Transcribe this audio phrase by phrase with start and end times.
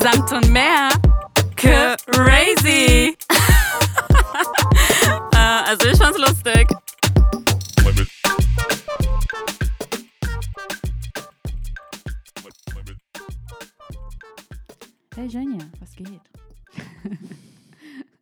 [0.00, 0.90] Samt und mehr.
[1.56, 3.16] Crazy.
[5.32, 6.68] äh, also ich fand's lustig.
[15.16, 16.20] Hey Jenja, was geht?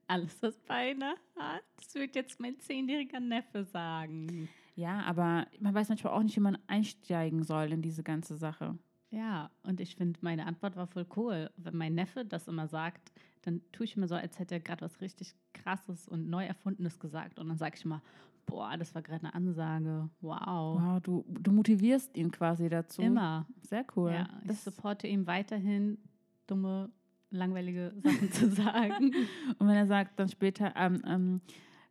[0.06, 4.48] Alles, was Beine hat, das wird jetzt mein zehnjähriger Neffe sagen.
[4.76, 8.78] Ja, aber man weiß manchmal auch nicht, wie man einsteigen soll in diese ganze Sache.
[9.14, 11.50] Ja, und ich finde, meine Antwort war voll cool.
[11.56, 13.12] Wenn mein Neffe das immer sagt,
[13.42, 16.98] dann tue ich immer so, als hätte er gerade was richtig Krasses und neu Erfundenes
[16.98, 17.38] gesagt.
[17.38, 18.02] Und dann sage ich immer,
[18.46, 20.08] boah, das war gerade eine Ansage.
[20.20, 20.80] Wow.
[20.80, 23.02] Wow, du, du motivierst ihn quasi dazu.
[23.02, 23.46] Immer.
[23.62, 24.12] Sehr cool.
[24.12, 25.98] Ja, ich Das, supporte ihm weiterhin,
[26.46, 26.90] dumme,
[27.30, 29.12] langweilige Sachen zu sagen.
[29.58, 31.40] und wenn er sagt dann später, ähm, ähm,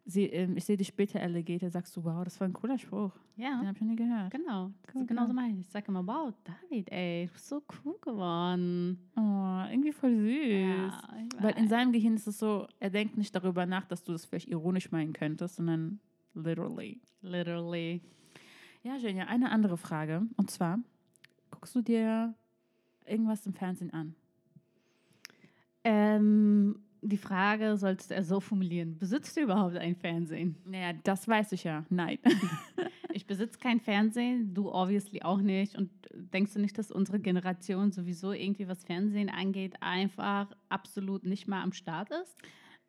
[0.06, 3.12] sie, ähm, ich sehe dich später, Alligator, sagst du, wow, das war ein cooler Spruch.
[3.36, 3.58] ja.
[3.60, 4.32] Den habe ich noch nie gehört.
[4.32, 5.62] Genau, Cool, genau so meine ich.
[5.62, 8.98] Ich sage immer, wow, David, ey, du bist so cool geworden.
[9.16, 10.94] Oh, irgendwie voll süß.
[11.36, 14.12] ich Weil in seinem Gehirn ist es so, er denkt nicht darüber nach, dass du
[14.12, 16.00] das vielleicht ironisch meinen könntest, sondern
[16.34, 17.00] literally.
[17.22, 18.02] Literally.
[18.84, 20.24] Ja, Jenja, eine andere Frage.
[20.36, 20.80] Und zwar,
[21.52, 22.34] guckst du dir
[23.06, 24.16] irgendwas im Fernsehen an?
[25.86, 28.98] Ähm, die Frage solltest du so formulieren.
[28.98, 30.56] Besitzt du überhaupt ein Fernsehen?
[30.66, 31.86] Naja, das weiß ich ja.
[31.90, 32.20] Nein.
[33.16, 35.78] Ich besitze kein Fernsehen, du obviously auch nicht.
[35.78, 41.48] Und denkst du nicht, dass unsere Generation sowieso irgendwie, was Fernsehen angeht, einfach absolut nicht
[41.48, 42.36] mal am Start ist?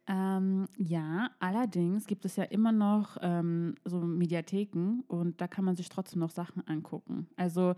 [0.07, 5.77] ähm, ja, allerdings gibt es ja immer noch ähm, so Mediatheken und da kann man
[5.77, 7.27] sich trotzdem noch Sachen angucken.
[7.37, 7.75] Also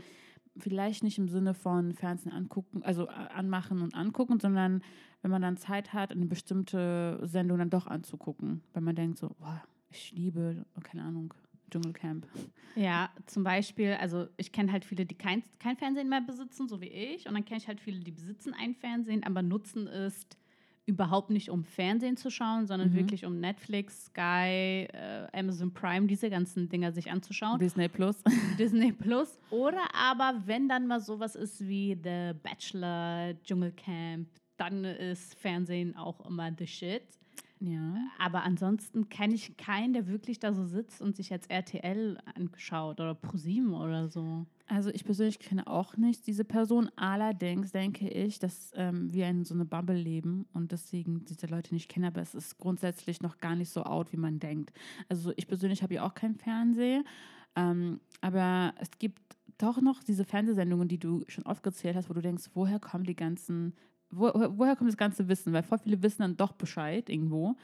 [0.59, 4.83] vielleicht nicht im Sinne von Fernsehen angucken, also äh, anmachen und angucken, sondern
[5.23, 8.63] wenn man dann Zeit hat, eine bestimmte Sendung dann doch anzugucken.
[8.73, 11.35] Weil man denkt so, boah, ich liebe, keine Ahnung,
[11.71, 12.27] Dschungelcamp.
[12.75, 16.81] Ja, zum Beispiel, also ich kenne halt viele, die kein, kein Fernsehen mehr besitzen, so
[16.81, 17.27] wie ich.
[17.27, 20.27] Und dann kenne ich halt viele, die besitzen ein Fernsehen, aber nutzen es
[20.87, 22.95] überhaupt nicht, um Fernsehen zu schauen, sondern Mhm.
[22.95, 27.59] wirklich um Netflix, Sky, äh, Amazon Prime, diese ganzen Dinger sich anzuschauen.
[27.59, 28.23] Disney Plus.
[28.59, 29.39] Disney Plus.
[29.51, 36.25] Oder aber, wenn dann mal sowas ist wie The Bachelor, Dschungelcamp, dann ist Fernsehen auch
[36.27, 37.03] immer the shit.
[37.61, 37.95] ja.
[38.19, 43.01] Aber ansonsten kenne ich keinen, der wirklich da so sitzt und sich jetzt RTL angeschaut
[43.01, 44.47] oder ProSieben oder so.
[44.69, 46.91] Also ich persönlich kenne auch nicht diese Person.
[46.97, 51.73] Allerdings denke ich, dass ähm, wir in so einer Bubble leben und deswegen diese Leute
[51.73, 54.73] nicht kennen, aber es ist grundsätzlich noch gar nicht so out, wie man denkt.
[55.09, 57.05] Also ich persönlich habe ja auch kein Fernsehen,
[57.55, 59.21] ähm, aber es gibt
[59.59, 63.17] doch noch diese Fernsehsendungen, die du schon aufgezählt hast, wo du denkst, woher kommen die
[63.17, 63.73] ganzen,
[64.11, 65.53] wo, woher kommt das ganze Wissen?
[65.53, 67.57] Weil voll viele wissen dann doch Bescheid irgendwo.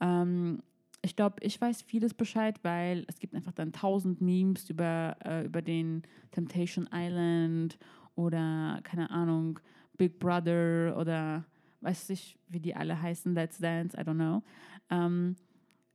[0.00, 0.62] Ähm,
[1.06, 5.44] ich glaube, ich weiß vieles Bescheid, weil es gibt einfach dann tausend Memes über, äh,
[5.46, 6.02] über den
[6.32, 7.78] Temptation Island
[8.16, 9.58] oder, keine Ahnung,
[9.96, 11.44] Big Brother oder
[11.80, 14.42] weiß ich, wie die alle heißen, Let's Dance, I don't know.
[14.90, 15.36] Ähm,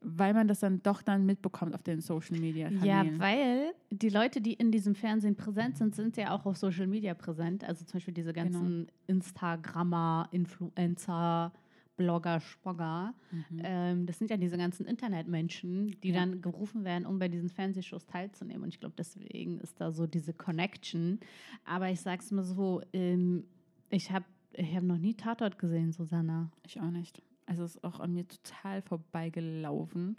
[0.04, 3.20] weil man das dann doch dann mitbekommt auf den Social Media Ja, Kanälen.
[3.20, 7.14] weil die Leute, die in diesem Fernsehen präsent sind, sind ja auch auf Social Media
[7.14, 7.64] präsent.
[7.64, 11.52] Also zum Beispiel diese ganzen Instagrammer, Influencer,
[12.02, 13.14] Blogger, Spogger.
[13.64, 16.16] Ähm, das sind ja diese ganzen Internetmenschen, die Ja.
[16.22, 18.64] dann gerufen werden, um bei diesen Fernsehshows teilzunehmen.
[18.64, 21.20] Und ich glaube, deswegen ist da so diese Connection.
[21.66, 23.46] Aber ich sag's mal so, ähm,
[23.90, 26.52] ich habe ich hab noch nie Tatort gesehen, Susanna.
[26.66, 27.22] Ich auch nicht.
[27.46, 30.18] Also es ist auch an mir total vorbeigelaufen.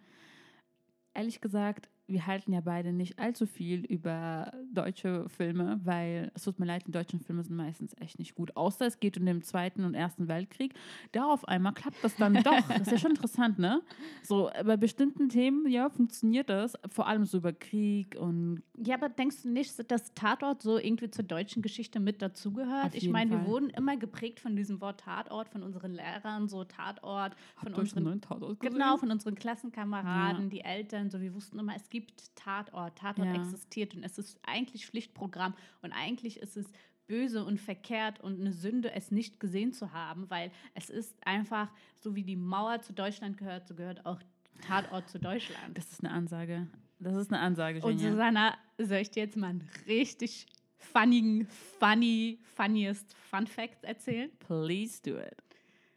[1.14, 6.60] Ehrlich gesagt, wir halten ja beide nicht allzu viel über deutsche Filme, weil es tut
[6.60, 8.56] mir leid, die deutschen Filme sind meistens echt nicht gut.
[8.56, 10.74] Außer es geht um den Zweiten und Ersten Weltkrieg.
[11.12, 12.68] Da auf einmal klappt das dann doch.
[12.68, 13.82] Das ist ja schon interessant, ne?
[14.22, 16.74] So, bei bestimmten Themen, ja, funktioniert das.
[16.88, 21.10] Vor allem so über Krieg und Ja, aber denkst du nicht, dass Tatort so irgendwie
[21.10, 22.94] zur deutschen Geschichte mit dazugehört?
[22.94, 27.34] Ich meine, wir wurden immer geprägt von diesem Wort Tatort, von unseren Lehrern, so Tatort,
[27.56, 28.74] von Habt einen unseren, Tatort gesehen?
[28.74, 30.48] genau, von unseren Klassenkameraden, Ja.
[30.50, 32.01] die Eltern, so wir wussten immer, es gibt
[32.34, 33.34] Tatort, Tatort Ja.
[33.34, 36.66] existiert und es ist eigentlich Pflichtprogramm und eigentlich ist es
[37.06, 41.70] böse und verkehrt und eine Sünde, es nicht gesehen zu haben, weil es ist einfach,
[42.00, 44.20] so wie die Mauer zu Deutschland gehört, so gehört auch
[44.66, 45.76] Tatort zu Deutschland.
[45.76, 46.68] Das ist eine Ansage.
[47.00, 48.12] Das ist eine Ansage, Und Genia.
[48.12, 50.46] Susanna, soll ich dir jetzt mal einen richtig
[50.78, 51.46] funnigen,
[51.78, 54.30] funny, funniest Fun Fact erzählen?
[54.38, 55.36] Please do it.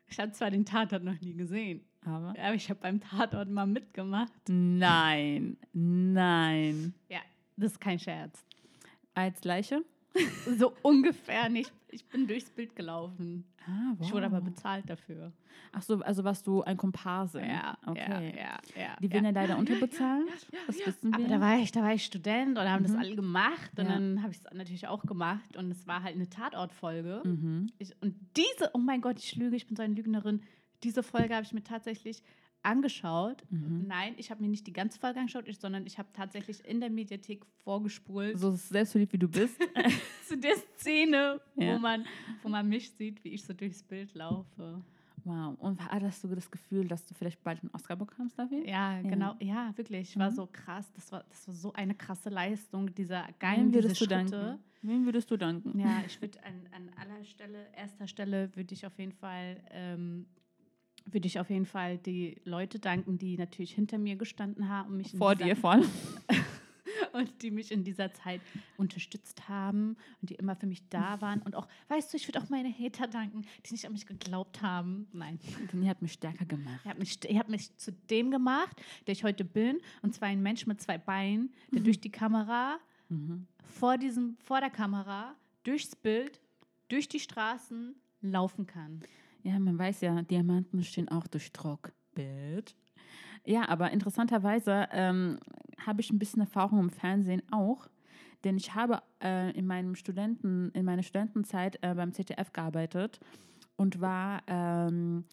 [0.07, 3.65] Ich habe zwar den Tatort noch nie gesehen, Aber aber ich habe beim Tatort mal
[3.65, 4.31] mitgemacht.
[4.47, 6.93] nein, nein.
[7.09, 7.19] Ja,
[7.57, 8.43] das ist kein Scherz.
[9.13, 9.83] Als Leiche?
[10.57, 11.71] so ungefähr nicht.
[11.91, 13.45] Ich bin durchs Bild gelaufen.
[13.67, 14.07] Ah, wow.
[14.07, 15.31] Ich wurde aber bezahlt dafür.
[15.71, 17.39] Ach so, also warst du ein Komparse?
[17.39, 17.47] okay.
[17.47, 20.27] Ja, ja, ja, Die werden ja, leider unterbezahlt.
[20.67, 21.19] das wissen wir.
[21.19, 22.87] Aber da war ich, da war ich Student und haben Mhm.
[22.87, 23.71] das alle gemacht.
[23.77, 23.91] Und Ja.
[23.93, 25.55] dann habe ich es natürlich auch gemacht.
[25.57, 27.21] Und es war halt eine Tatortfolge.
[27.25, 27.67] Mhm.
[27.77, 30.41] Ich, und diese, oh mein Gott, ich lüge, ich bin so eine Lügnerin.
[30.85, 32.21] Diese Folge habe ich mir tatsächlich
[32.61, 33.43] angeschaut.
[33.49, 33.85] Mhm.
[33.87, 36.79] Nein, ich habe mir nicht die ganze Folge angeschaut, ich, sondern ich habe tatsächlich in
[36.79, 39.55] der Mediathek vorgespult So selbstverliebt wie du bist.
[40.27, 41.75] zu der Szene, Ja.
[41.75, 42.05] wo, man,
[42.41, 44.81] wo man mich sieht, wie ich so durchs Bild laufe.
[45.23, 45.55] wow.
[45.59, 48.65] Und hattest du das Gefühl, dass du vielleicht bald einen Oscar bekommst dafür?
[48.67, 49.01] Ja, Ja.
[49.09, 49.35] genau.
[49.39, 50.09] Ja, wirklich.
[50.09, 50.35] Ich war Mhm.
[50.35, 50.91] so krass.
[50.93, 54.09] Das war, das war so eine krasse Leistung, dieser Wem geilen diese du Schritte.
[54.15, 54.59] danken?
[54.81, 55.79] Wem würdest du danken?
[55.79, 60.27] Ja, ich würde an, an aller Stelle, erster Stelle, würde ich auf jeden Fall, ähm,
[61.05, 65.11] würde ich auf jeden Fall die Leute danken, die natürlich hinter mir gestanden haben mich
[65.11, 65.83] Vor dir voll.
[67.13, 68.41] und die mich in dieser Zeit
[68.77, 72.41] unterstützt haben und die immer für mich da waren und auch, weißt du, ich würde
[72.41, 75.07] auch meine Hater danken, die nicht an mich geglaubt haben.
[75.13, 75.39] Nein,
[75.71, 76.81] Denn ihr habt mich stärker gemacht.
[76.83, 80.27] ihr habt mich, ihr habt mich zu dem gemacht, der ich heute bin und zwar
[80.29, 83.45] ein Mensch mit zwei Beinen, der durch die Kamera Mhm.
[83.63, 86.41] vor, diesem, vor der Kamera, durchs Bild,
[86.87, 89.01] durch die Straßen laufen kann.
[89.45, 91.93] Ja, man weiß ja, Diamanten stehen auch durch Druck.
[92.15, 92.73] Bitch.
[93.45, 95.37] Ja, aber interessanterweise ähm,
[95.85, 97.87] habe ich ein bisschen Erfahrung im Fernsehen auch,
[98.43, 103.19] denn ich habe äh, in meinem Studenten, in meiner Studentenzeit äh, beim ZDF gearbeitet
[103.75, 105.25] und war, ähm,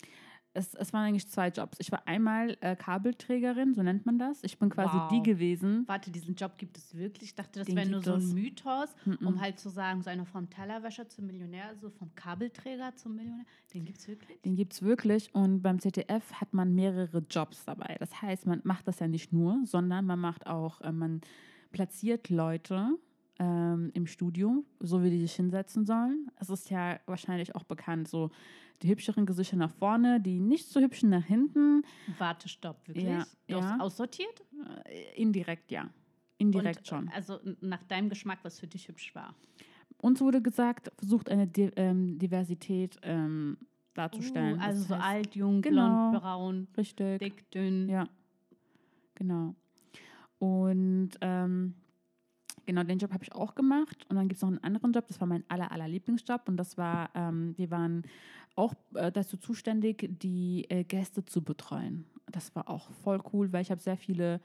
[0.54, 1.78] es, es waren eigentlich zwei Jobs.
[1.80, 4.44] Ich war einmal äh, Kabelträgerin, so nennt man das.
[4.44, 5.08] Ich bin quasi Wow.
[5.10, 5.84] die gewesen.
[5.86, 7.30] Warte, diesen Job gibt es wirklich?
[7.30, 8.28] Ich dachte, das wäre nur so ein.
[8.34, 9.26] Mythos, Mhm.
[9.26, 13.44] um halt zu sagen, so einer vom Tellerwäscher zum Millionär, so vom Kabelträger zum Millionär.
[13.72, 14.40] Den gibt es wirklich?
[14.42, 17.96] Den gibt es wirklich und beim ZDF hat man mehrere Jobs dabei.
[17.98, 21.20] Das heißt, man macht das ja nicht nur, sondern man macht auch, äh, man
[21.70, 22.98] platziert Leute
[23.38, 26.30] ähm, im Studio, so wie die sich hinsetzen sollen.
[26.38, 28.30] Es ist ja wahrscheinlich auch bekannt, so
[28.82, 31.82] die hübscheren Gesichter nach vorne, die nicht so hübschen nach hinten.
[32.18, 33.06] Warte, stopp, wirklich?
[33.06, 33.80] Ja, du hast ja.
[33.80, 34.42] aussortiert?
[34.84, 35.88] Äh, indirekt ja.
[36.38, 37.08] Indirekt Und, schon.
[37.10, 39.34] Also nach deinem Geschmack, was für dich hübsch war.
[39.98, 43.56] Uns wurde gesagt, versucht eine Di ähm, Diversität ähm,
[43.94, 44.58] darzustellen.
[44.58, 46.10] Uh, also Das so heißt- alt, jung, Genau.
[46.10, 47.20] blond, braun, Richtig.
[47.20, 47.88] dick, dünn.
[47.88, 48.08] Ja,
[49.14, 49.54] genau.
[50.38, 51.74] Und ähm,
[52.66, 54.06] genau den Job habe ich auch gemacht.
[54.08, 56.48] Und dann gibt es noch einen anderen Job, das war mein aller, aller Lieblingsjob.
[56.48, 58.02] Und das war, ähm, wir waren
[58.54, 62.04] auch äh, dazu zuständig, die äh, Gäste zu betreuen.
[62.30, 64.40] Das war auch voll cool, weil ich habe sehr viele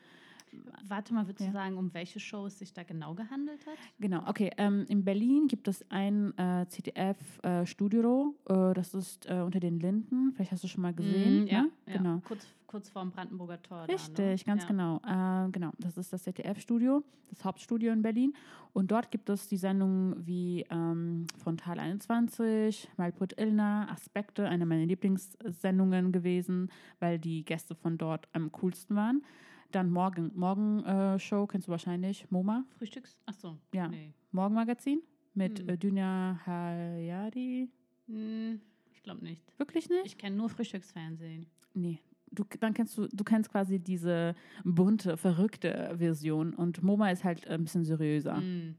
[0.88, 1.48] Warte mal, würdest Ja.
[1.48, 3.78] du sagen, um welche Show es sich da genau gehandelt hat?
[4.00, 4.52] Genau, okay.
[4.58, 8.36] Ähm, in Berlin gibt es ein äh, CTF-Studio.
[8.48, 10.32] Äh, das ist äh, unter den Linden.
[10.34, 11.46] Vielleicht hast du schon mal gesehen.
[11.46, 11.72] Mm, ja, ne?
[11.88, 11.98] ja.
[11.98, 12.22] Genau.
[12.26, 13.88] Kurz, kurz vorm Brandenburger Tor.
[13.88, 14.38] Richtig, da, ne?
[14.46, 14.68] ganz ja.
[14.68, 14.98] genau.
[15.06, 18.34] Äh, genau, das ist das ZDF-Studio, das Hauptstudio in Berlin.
[18.74, 24.86] Und dort gibt es die Sendungen wie ähm, Frontal 21, Malput Ilna, Aspekte, eine meiner
[24.86, 26.70] Lieblingssendungen gewesen,
[27.00, 29.24] weil die Gäste von dort am coolsten waren.
[29.72, 33.18] Dann Morgen, Morgen äh, Show, kennst du wahrscheinlich, MoMA, Frühstücks?
[33.26, 33.58] Achso.
[33.74, 33.88] Ja.
[33.90, 34.14] Nee.
[34.32, 35.02] Morgenmagazin
[35.34, 35.70] mit Hm.
[35.70, 37.70] äh, Dünya Hayadi.
[38.08, 38.62] Hm,
[38.94, 39.42] ich glaube nicht.
[39.58, 40.06] Wirklich nicht?
[40.06, 41.48] Ich kenne nur Frühstücksfernsehen.
[41.74, 42.00] Nee.
[42.32, 44.36] Du, dann kennst du, du kennst quasi diese
[44.66, 48.38] bunte, verrückte Version und MoMA ist halt ein bisschen seriöser.
[48.38, 48.76] Hm.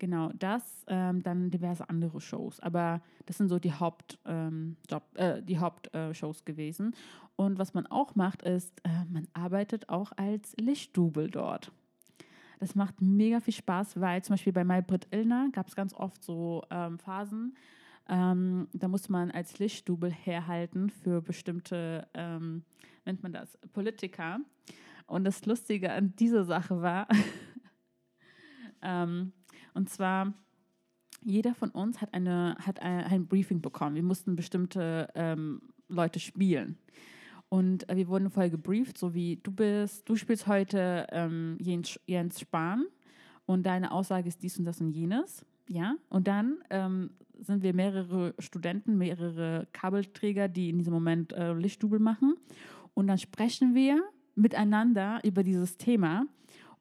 [0.00, 2.58] Genau, das, ähm, dann diverse andere Shows.
[2.60, 4.78] Aber das sind so die Haupt, ähm,
[5.14, 6.96] äh, Hauptshows äh, gewesen.
[7.36, 11.70] Und was man auch macht, ist, äh, man arbeitet auch als Lichtdubel dort.
[12.60, 16.24] Das macht mega viel Spaß, weil zum Beispiel bei Maybrit Illner gab es ganz oft
[16.24, 17.54] so ähm, Phasen,
[18.08, 22.64] ähm, da musste man als Lichtdubel herhalten für bestimmte, ähm,
[23.04, 24.40] nennt man das, Politiker.
[25.06, 27.06] Und das Lustige an dieser Sache war,
[28.82, 29.32] ähm,
[29.74, 30.32] und zwar,
[31.22, 33.94] jeder von uns hat, eine, hat ein, Briefing bekommen.
[33.96, 36.78] Wir mussten bestimmte ähm, Leute spielen.
[37.48, 41.98] Und äh, wir wurden voll gebrieft, so wie du bist, du spielst heute ähm, Jens,
[42.06, 42.86] Jens Spahn
[43.46, 45.44] und deine Aussage ist dies und das und jenes.
[45.68, 51.52] Ja, und dann ähm, sind wir mehrere Studenten, mehrere Kabelträger, die in diesem Moment äh,
[51.52, 52.36] Lichtdubel machen.
[52.94, 54.02] Und dann sprechen wir
[54.34, 56.26] miteinander über dieses Thema.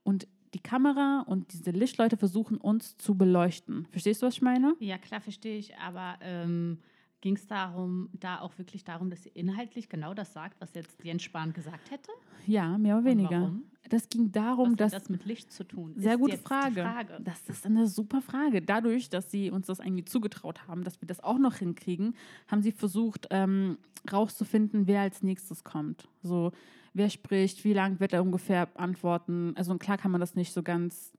[0.04, 3.88] Und die Kamera und diese Lichtleute versuchen uns zu beleuchten.
[3.92, 4.76] Verstehst du, was ich meine?
[4.80, 5.78] Ja, klar, verstehe ich.
[5.78, 6.80] Aber ähm,
[7.22, 11.04] ging es darum, da auch wirklich darum, dass sie inhaltlich genau das sagt, was jetzt
[11.04, 12.12] Jens Spahn gesagt hätte?
[12.48, 13.42] Ja, mehr oder weniger.
[13.42, 13.64] warum?
[13.90, 14.94] Das ging darum, was dass.
[14.94, 15.94] hat das mit Licht zu tun?
[15.98, 16.84] Sehr gute Frage.
[16.84, 17.20] Frage.
[17.24, 18.62] Das ist eine super Frage.
[18.62, 22.16] Dadurch, dass sie uns das irgendwie zugetraut haben, dass wir das auch noch hinkriegen,
[22.48, 23.78] haben sie versucht, ähm,
[24.12, 26.08] rauszufinden, wer als nächstes kommt.
[26.22, 26.52] So,
[26.94, 29.54] wer spricht, wie lange wird er ungefähr antworten.
[29.56, 31.14] Also klar kann man das nicht so ganz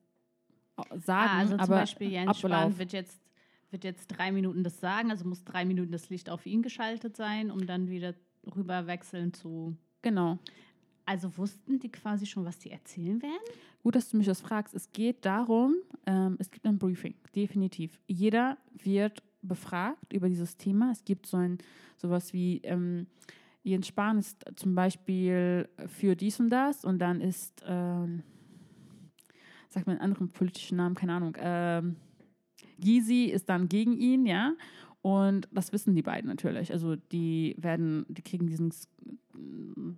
[1.04, 3.20] sagen, Ah, also zum aber Beispiel Jens Spahn wird jetzt,
[3.70, 7.16] wird jetzt drei Minuten das sagen, also muss drei Minuten das Licht auf ihn geschaltet
[7.16, 8.14] sein, um dann wieder
[8.56, 9.76] rüber wechseln zu.
[10.02, 10.38] Genau.
[11.06, 13.42] Also wussten die quasi schon, was die erzählen werden?
[13.82, 14.74] Gut, dass du mich das fragst.
[14.74, 15.74] Es geht darum,
[16.06, 17.98] ähm, es gibt ein Briefing, definitiv.
[18.06, 20.90] Jeder wird befragt über dieses Thema.
[20.92, 21.58] Es gibt so ein
[21.96, 23.06] sowas wie ähm,
[23.62, 28.22] Jens Spahn ist zum Beispiel für dies und das und dann ist, ähm,
[29.68, 31.96] sag mal einen anderen politischen Namen, keine Ahnung, ähm,
[32.78, 34.54] Gysi ist dann gegen ihn, ja.
[35.02, 36.72] Und das wissen die beiden natürlich.
[36.72, 38.72] Also die werden, die kriegen diesen,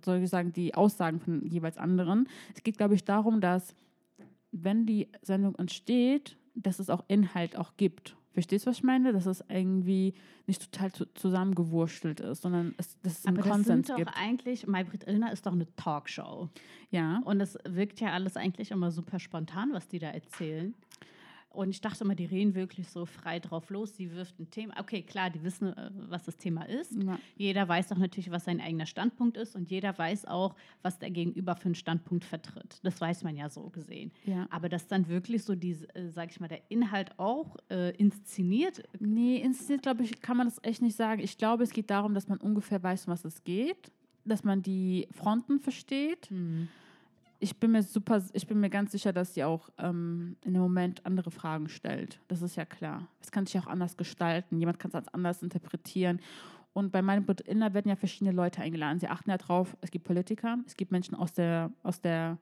[0.03, 2.29] soll ich sagen, die Aussagen von jeweils anderen.
[2.55, 3.75] Es geht, glaube ich, darum, dass
[4.51, 8.15] wenn die Sendung entsteht, dass es auch Inhalt auch gibt.
[8.33, 9.13] Verstehst du, was ich meine?
[9.13, 10.13] Dass es irgendwie
[10.47, 13.97] nicht total zu, zusammengewurstelt ist, sondern es, dass es einen Aber das Konsens sind doch
[13.97, 14.17] gibt.
[14.17, 16.49] eigentlich, Maybrit Illner ist doch eine Talkshow.
[16.89, 17.21] Ja.
[17.25, 20.73] Und es wirkt ja alles eigentlich immer super spontan, was die da erzählen.
[21.53, 23.95] Und ich dachte immer, die reden wirklich so frei drauf los.
[23.95, 24.73] Sie wirft ein Thema.
[24.79, 26.93] Okay, klar, die wissen, äh, was das Thema ist.
[26.93, 27.19] Ja.
[27.35, 29.55] Jeder weiß auch natürlich, was sein eigener Standpunkt ist.
[29.55, 32.79] Und jeder weiß auch, was der Gegenüber für einen Standpunkt vertritt.
[32.81, 34.11] Das weiß man ja so gesehen.
[34.25, 34.47] Ja.
[34.49, 38.81] Aber dass dann wirklich so diese, äh, sag ich mal, der Inhalt auch äh, inszeniert.
[38.99, 41.21] Nee, inszeniert, glaube ich, kann man das echt nicht sagen.
[41.21, 43.91] Ich glaube, es geht darum, dass man ungefähr weiß, um was es geht,
[44.25, 46.31] dass man die Fronten versteht.
[47.43, 50.61] Ich bin mir super, ich bin mir ganz sicher, dass sie auch ähm, in dem
[50.61, 52.21] Moment andere Fragen stellt.
[52.29, 53.09] Das ist ja klar.
[53.19, 54.59] Es kann sich auch anders gestalten.
[54.59, 56.21] Jemand kann es anders interpretieren.
[56.71, 59.01] Und bei meinem Inner werden ja verschiedene Leute eingeladen.
[59.01, 62.37] Sie achten ja drauf, es gibt Politiker, es gibt Menschen aus der, aus der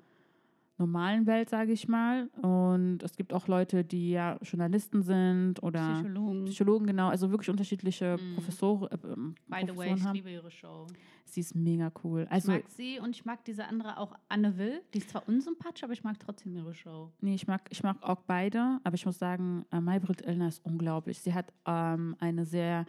[0.81, 2.27] normalen Welt, sage ich mal.
[2.41, 6.45] Und es gibt auch Leute, die ja Journalisten sind oder Psychologen.
[6.45, 7.09] Psychologen, genau.
[7.09, 8.33] Also wirklich unterschiedliche Mhm.
[8.35, 8.89] Professoren.
[8.91, 10.15] Äh, ähm, By the way, Professoren ich haben.
[10.15, 10.87] liebe ihre Show.
[11.25, 12.23] Sie ist mega cool.
[12.25, 14.81] Ich Also, mag sie und ich mag diese andere auch, Anne Will.
[14.93, 17.09] Die ist zwar unsympathisch, aber ich mag trotzdem ihre Show.
[17.21, 20.65] nee, ich mag, ich mag auch beide, aber ich muss sagen, äh, Maybrit Illner ist
[20.65, 21.19] unglaublich.
[21.21, 22.85] Sie hat ähm, eine sehr,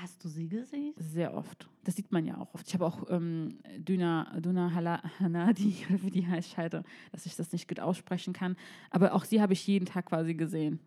[0.00, 0.92] Hast du sie gesehen?
[0.98, 2.66] sehr oft, das sieht man ja auch oft.
[2.68, 7.34] Ich habe auch ähm, Duna, Duna Hala- Hanadi, oder wie die heißt, scheide, dass ich
[7.36, 8.56] das nicht gut aussprechen kann.
[8.90, 10.80] Aber auch sie habe ich jeden Tag quasi gesehen.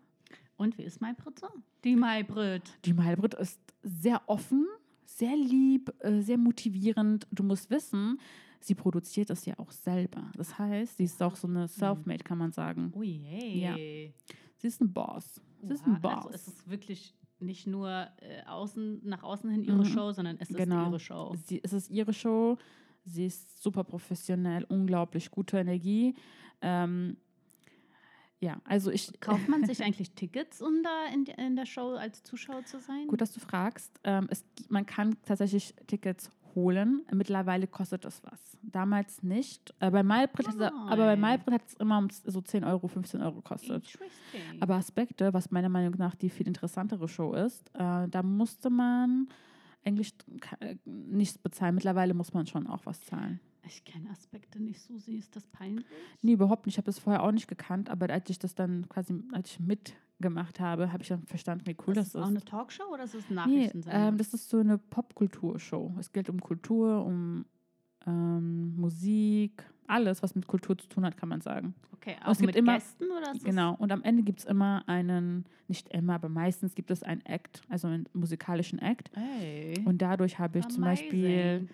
[0.56, 1.48] Und wie ist Maybrit so?
[1.84, 2.62] Die Maybrit.
[2.84, 4.66] Die Maybrit ist sehr offen,
[5.06, 7.26] sehr lieb, äh, sehr motivierend.
[7.32, 8.20] Du musst wissen,
[8.60, 10.30] sie produziert das ja auch selber.
[10.36, 12.92] Das heißt, sie ist auch so eine Selfmade, kann man sagen.
[12.94, 13.58] Oh je.
[13.58, 13.74] Ja.
[14.58, 15.40] Sie ist ein Boss.
[15.62, 16.26] Sie ist ein Oha, Boss.
[16.26, 17.88] Also es ist wirklich nicht nur
[18.20, 19.84] äh, außen, nach außen hin ihre Mhm.
[19.84, 20.82] Show, sondern es Genau.
[20.84, 21.34] ist ihre Show.
[21.46, 22.58] Sie, es ist ihre Show.
[23.04, 26.14] Sie ist super professionell, unglaublich gute Energie.
[26.60, 27.16] Ähm,
[28.40, 29.10] ja, also ich.
[29.20, 33.06] Kauft man sich eigentlich Tickets, um da in, in der Show als Zuschauer zu sein?
[33.06, 33.90] Gut, dass du fragst.
[34.04, 37.02] Ähm, es, man kann tatsächlich Tickets holen.
[37.12, 38.58] Mittlerweile kostet das was.
[38.62, 39.74] Damals nicht.
[39.80, 41.20] Äh, bei Maybrit hat es- aber bei Nein.
[41.20, 43.98] Maybrit hat es immer um so 10 Euro, 15 Euro gekostet.
[44.60, 49.28] Aber Aspekte, was meiner Meinung nach die viel interessantere Show ist, äh, da musste man
[49.84, 50.14] eigentlich
[50.60, 51.74] äh, nichts bezahlen.
[51.74, 53.40] Mittlerweile muss man schon auch was zahlen.
[53.66, 55.86] ich kenne Aspekte nicht so, sie ist das peinlich.
[56.22, 56.74] Nee, überhaupt nicht.
[56.74, 59.60] Ich habe das vorher auch nicht gekannt, aber als ich das dann quasi, als ich
[60.20, 62.28] mitgemacht habe, habe ich dann verstanden, wie cool das, ist auch ist.
[62.28, 65.94] eine Talkshow oder ist es ein Nee, ähm, das ist so eine Popkulturshow.
[65.98, 67.44] Es geht um Kultur, um
[68.06, 71.74] ähm, Musik, alles, was mit Kultur zu tun hat, kann man sagen.
[71.92, 73.74] okay, es auch gibt mit immer- Gästen oder es- Genau.
[73.76, 77.62] Und am Ende gibt es immer einen, nicht immer, aber meistens gibt es einen Act,
[77.68, 79.10] also einen musikalischen Act.
[79.16, 79.82] Ey.
[79.84, 81.68] Und dadurch habe ich zum Beispiel, Amazing.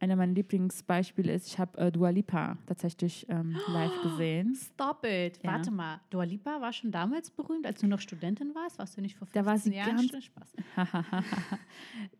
[0.00, 4.54] Einer meiner Lieblingsbeispiele ist, ich habe äh, Dua Lipa tatsächlich ähm, live gesehen.
[4.74, 5.38] Stop it.
[5.42, 5.52] Ja.
[5.52, 6.00] Warte mal.
[6.10, 8.78] Dua Lipa war schon damals berühmt, als du noch Studentin warst?
[8.78, 9.96] Warst du nicht vor 15 Da war sie Jahren?
[9.96, 10.54] ganz- Spaß.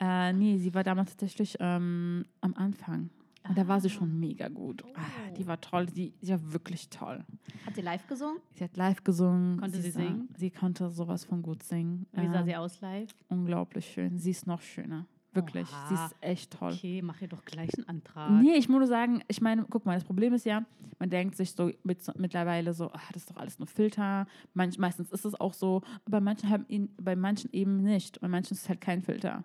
[0.00, 3.10] äh, nee, sie war damals tatsächlich ähm, am Anfang.
[3.46, 4.82] Und da war sie schon mega gut.
[4.94, 5.00] Ah,
[5.30, 5.34] Oh.
[5.36, 7.22] die war toll, die, die war wirklich toll.
[7.66, 8.38] Hat sie live gesungen?
[8.54, 9.60] Sie hat live gesungen.
[9.60, 10.28] Konnte sie sah- singen?
[10.38, 12.06] Sie konnte sowas von gut singen.
[12.12, 13.14] Wie sah Ähm, sie aus live?
[13.28, 14.16] Unglaublich schön.
[14.18, 15.04] Sie ist noch schöner.
[15.34, 15.68] Wirklich.
[15.88, 16.06] Sie Oha.
[16.06, 16.72] ist echt toll.
[16.72, 18.30] Okay, mach ihr doch gleich einen Antrag.
[18.42, 20.64] Nee, ich muss nur sagen, ich meine, guck mal, das Problem ist ja,
[20.98, 24.26] man denkt sich so mit, mittlerweile so, ach, das ist doch alles nur Filter.
[24.54, 28.20] Manch, meistens ist es auch so, aber manchen haben ihn, bei manchen eben nicht.
[28.20, 29.44] Bei manchen ist es halt kein Filter.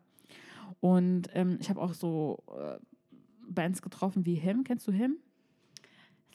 [0.79, 2.77] Und ähm, ich habe auch so äh,
[3.49, 4.63] Bands getroffen wie Him.
[4.63, 5.17] Kennst du Him?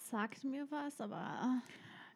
[0.00, 1.62] Sagt mir was, aber.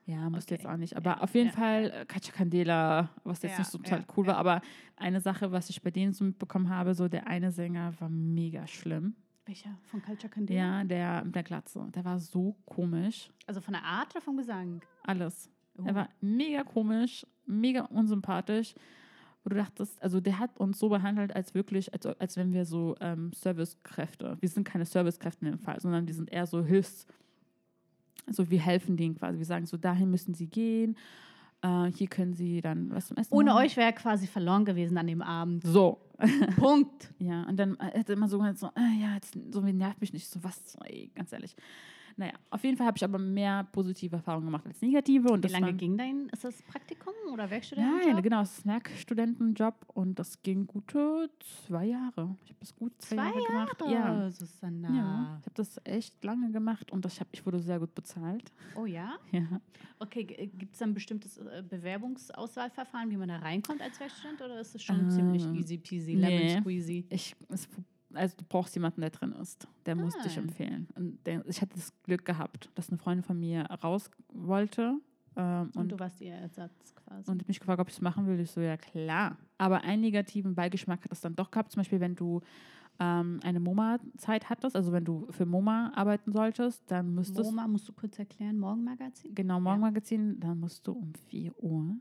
[0.09, 0.73] Ja, musst du jetzt Okay.
[0.73, 0.97] auch nicht.
[0.97, 4.27] Aber Ja, auf jeden ja, Fall äh, Katja Candela, was jetzt nicht so total cool
[4.27, 4.37] war.
[4.39, 4.63] Aber
[4.97, 8.67] eine Sache, was ich bei denen so mitbekommen habe, so der eine Sänger war mega
[8.67, 9.15] schlimm.
[9.45, 9.79] Welcher?
[9.85, 10.59] Von Culture Candela?
[10.79, 11.87] Ja, der mit der Glatze.
[11.95, 13.31] Der war so komisch.
[13.47, 14.81] Also von der Art oder vom Gesang?
[15.05, 15.51] Alles.
[15.77, 15.83] Oh.
[15.85, 18.75] Er war mega komisch, mega unsympathisch.
[19.45, 22.65] Wo du dachtest, also der hat uns so behandelt, als wirklich, als, als wenn wir
[22.65, 26.65] so ähm, Servicekräfte, wir sind keine Servicekräfte in dem Fall, sondern wir sind eher so
[26.65, 27.07] Hilfs,
[28.29, 29.39] also wir helfen denen quasi.
[29.39, 30.97] Wir sagen so, dahin müssen sie gehen.
[31.63, 33.65] Äh, hier können Sie dann was zum Essen Ohne holen.
[33.65, 35.65] euch wäre er quasi verloren gewesen an dem Abend.
[35.65, 35.99] So.
[36.57, 37.13] Punkt.
[37.19, 40.01] Ja, und dann äh, hat er immer so gesagt, so, äh, ja, jetzt, so nervt
[40.01, 41.57] mich nicht, so was, ey, ganz ehrlich.
[42.19, 45.29] Naja, auf jeden Fall habe ich aber mehr positive Erfahrungen gemacht als negative.
[45.31, 48.23] Und Wie lange ging dein, ist das Praktikum oder Nein, Werkstudentenjob?
[48.25, 51.31] genau, es ist ein Werkstudentenjob und das ging gute
[51.69, 52.37] zwei Jahre.
[52.45, 53.47] Ich habe das gut zwei, Zwei Jahre
[53.77, 53.83] gemacht.
[53.89, 54.31] Ja.
[54.33, 54.89] Susanna.
[54.89, 57.95] ja, ich habe das echt lange gemacht und das, ich, hab, ich wurde sehr gut
[57.95, 58.51] bezahlt.
[58.75, 59.15] Oh ja?
[59.31, 59.61] Ja.
[60.01, 64.61] Okay, gibt es dann ein bestimmtes äh, Bewerbungsauswahlverfahren, wie man da reinkommt als Werkstudent oder
[64.61, 66.39] ist es schon ziemlich Ähm, easy peasy, nee.
[66.49, 67.07] lemon squeezy?
[67.11, 67.69] Ich, es,
[68.15, 69.67] also du brauchst jemanden, der drin ist.
[69.87, 70.41] Der muss dich Ah.
[70.41, 70.89] empfehlen.
[70.95, 74.95] Und der, ich hatte das Glück gehabt, dass eine Freundin von mir raus wollte.
[75.37, 77.31] Ähm, Und, und, du warst ihr Ersatz quasi.
[77.31, 78.41] und mich gefragt, ob ich es machen will.
[78.41, 79.37] Ich so, ja klar.
[79.59, 81.71] Aber einen negativen Beigeschmack hat es dann doch gehabt.
[81.73, 82.41] Zum Beispiel, wenn du
[83.01, 87.89] ähm, eine MoMA-Zeit hattest, also wenn du für MoMA arbeiten solltest, dann müsstest MoMA, musst
[87.89, 89.33] du kurz erklären, Morgenmagazin?
[89.37, 91.95] genau Morgenmagazin, dann musst du um 4 Uhr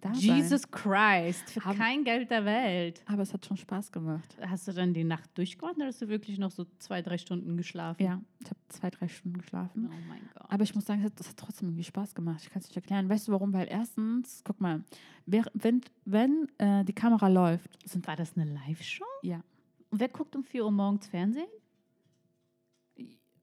[0.00, 0.36] da sein.
[0.36, 3.02] Jesus Christ, für Haben- kein Geld der Welt.
[3.06, 4.36] Aber es hat schon Spaß gemacht.
[4.40, 7.56] Hast du dann die Nacht durchgewartet oder hast du wirklich noch so zwei, drei Stunden
[7.56, 8.02] geschlafen?
[8.02, 9.88] Ja, ich habe zwei, drei Stunden geschlafen.
[9.92, 10.46] Oh mein Gott.
[10.50, 12.40] Aber ich muss sagen, es hat- hat trotzdem irgendwie Spaß gemacht.
[12.42, 13.08] Ich kann es nicht erklären.
[13.08, 13.52] Weißt du warum?
[13.52, 14.82] Weil erstens, guck mal,
[15.26, 19.04] wer, wenn, wenn äh, die Kamera läuft, sind War das eine Live-Show?
[19.22, 19.42] ja.
[19.92, 21.48] Und wer guckt um 4 Uhr morgens Fernsehen?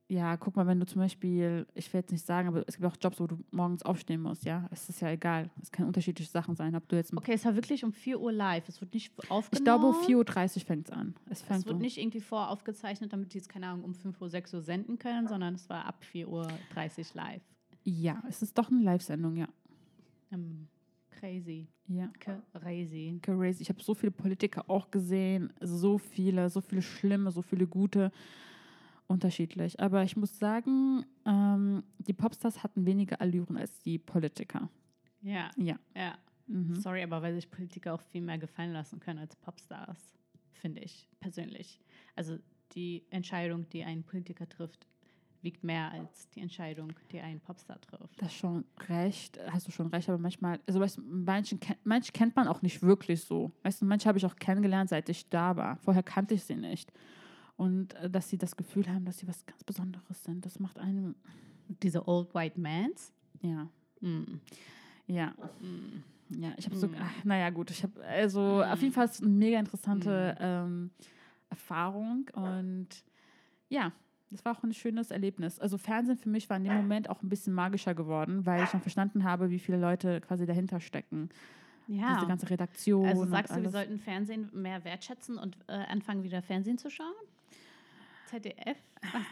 [0.09, 2.85] Ja, guck mal, wenn du zum Beispiel, ich will jetzt nicht sagen, aber es gibt
[2.87, 4.65] auch Jobs, wo du morgens aufstehen musst, ja.
[4.71, 5.49] Es ist ja egal.
[5.61, 7.11] Es können unterschiedliche Sachen sein, ob du jetzt.
[7.15, 8.69] Okay, es war wirklich um 4 Uhr live.
[8.69, 9.49] Es wird nicht aufgenommen.
[9.51, 9.95] Ich glaube, um
[10.25, 11.13] 4.30 Uhr fängt es an.
[11.29, 14.53] Es wird um- nicht irgendwie voraufgezeichnet, damit die es, keine Ahnung, um 5 Uhr, 6
[14.53, 17.41] Uhr senden können, sondern es war ab 4 Uhr 30 live.
[17.83, 19.47] Ja, es ist doch eine Live-Sendung, ja.
[20.31, 20.67] Ähm,
[21.09, 21.67] crazy.
[21.89, 22.09] Ja.
[22.53, 23.19] Crazy.
[23.21, 23.61] Crazy.
[23.63, 28.11] Ich habe so viele Politiker auch gesehen, so viele, so viele schlimme, so viele gute,
[29.07, 29.79] unterschiedlich.
[29.79, 34.69] Aber ich muss sagen, ähm, die Popstars hatten weniger Allüren als die Politiker.
[35.21, 35.77] Ja, Ja.
[35.95, 36.17] ja.
[36.47, 36.75] Mhm.
[36.75, 40.17] Sorry, aber weil sich Politiker auch viel mehr gefallen lassen können als Popstars,
[40.53, 41.81] finde ich persönlich.
[42.15, 42.37] Also
[42.73, 44.87] die Entscheidung, die ein Politiker trifft,
[45.41, 48.21] wiegt mehr als die Entscheidung, die ein Popstar trifft.
[48.21, 52.35] Das schon recht, hast du schon recht, aber manchmal, also weißt du, manchen, manche kennt
[52.35, 53.51] man auch nicht wirklich so.
[53.63, 55.77] Weißt du, manche habe ich auch kennengelernt, seit ich da war.
[55.77, 56.91] Vorher kannte ich sie nicht.
[57.57, 60.79] Und äh, dass sie das Gefühl haben, dass sie was ganz Besonderes sind, das macht
[60.79, 61.15] einem,
[61.83, 63.11] Diese Old White Mans?
[63.41, 63.67] ja,
[63.99, 64.39] Mm.
[65.07, 65.33] ja.
[65.59, 66.03] Mm.
[66.39, 66.95] Ja, ich habe so, Mm.
[66.99, 70.91] ach, naja, gut, ich habe, also auf jeden Fall ist eine mega interessante ähm,
[71.49, 72.87] Erfahrung und
[73.69, 73.91] ja,
[74.29, 75.57] das war auch ein schönes Erlebnis.
[75.59, 78.69] Also Fernsehen für mich war in dem Moment auch ein bisschen magischer geworden, weil ich
[78.71, 81.29] dann verstanden habe, wie viele Leute quasi dahinter stecken.
[81.87, 82.15] Ja.
[82.15, 83.05] Diese ganze Redaktion.
[83.05, 87.13] Also sagst du, wir sollten Fernsehen mehr wertschätzen und äh, anfangen, wieder Fernsehen zu schauen?
[88.27, 88.77] ZDF?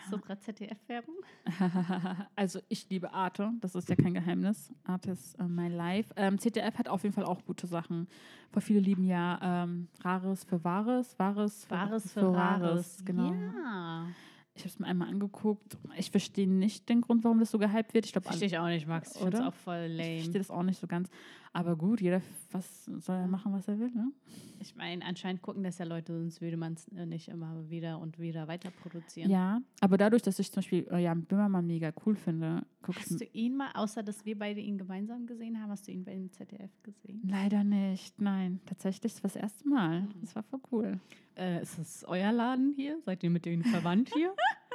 [0.10, 1.16] So gerade ZDF-Werbung?
[2.36, 4.72] also ich liebe Arte, das ist ja kein Geheimnis.
[4.86, 6.14] Arte ist äh, mein Life.
[6.16, 8.08] Ähm, ZDF hat auf jeden Fall auch gute Sachen.
[8.54, 13.04] Weil viele lieben ja ähm, Rares für Wahres, Wahres für Wahres für Wahres.
[13.06, 13.34] Genau.
[13.34, 14.08] Ja.
[14.58, 15.78] Ich habe es mir einmal angeguckt.
[15.98, 18.06] Ich verstehe nicht den Grund, warum das so gehypt wird.
[18.06, 19.12] Ich glaube, Verstehe ich auch nicht, Max.
[19.16, 20.16] Ich finde es auch voll ich lame.
[20.16, 21.10] verstehe das auch nicht so ganz.
[21.52, 23.92] Aber gut, jeder was soll er machen, was er will.
[23.92, 24.12] Ne?
[24.60, 28.18] Ich meine, anscheinend gucken das ja Leute, sonst würde man es nicht immer wieder und
[28.18, 29.30] wieder weiter produzieren.
[29.30, 33.06] Ja, aber dadurch, dass ich zum Beispiel äh, Jan Böhmermann mega cool finde, gucke ich
[33.12, 36.04] Hast du ihn mal, außer dass wir beide ihn gemeinsam gesehen haben, hast du ihn
[36.06, 37.22] beim ZDF gesehen?
[37.28, 38.20] leider nicht.
[38.22, 40.08] Nein, tatsächlich das war das erste Mal.
[40.22, 41.00] Das war voll cool.
[41.38, 43.00] Äh, ist das euer Laden hier?
[43.06, 44.34] Seid ihr mit denen verwandt hier?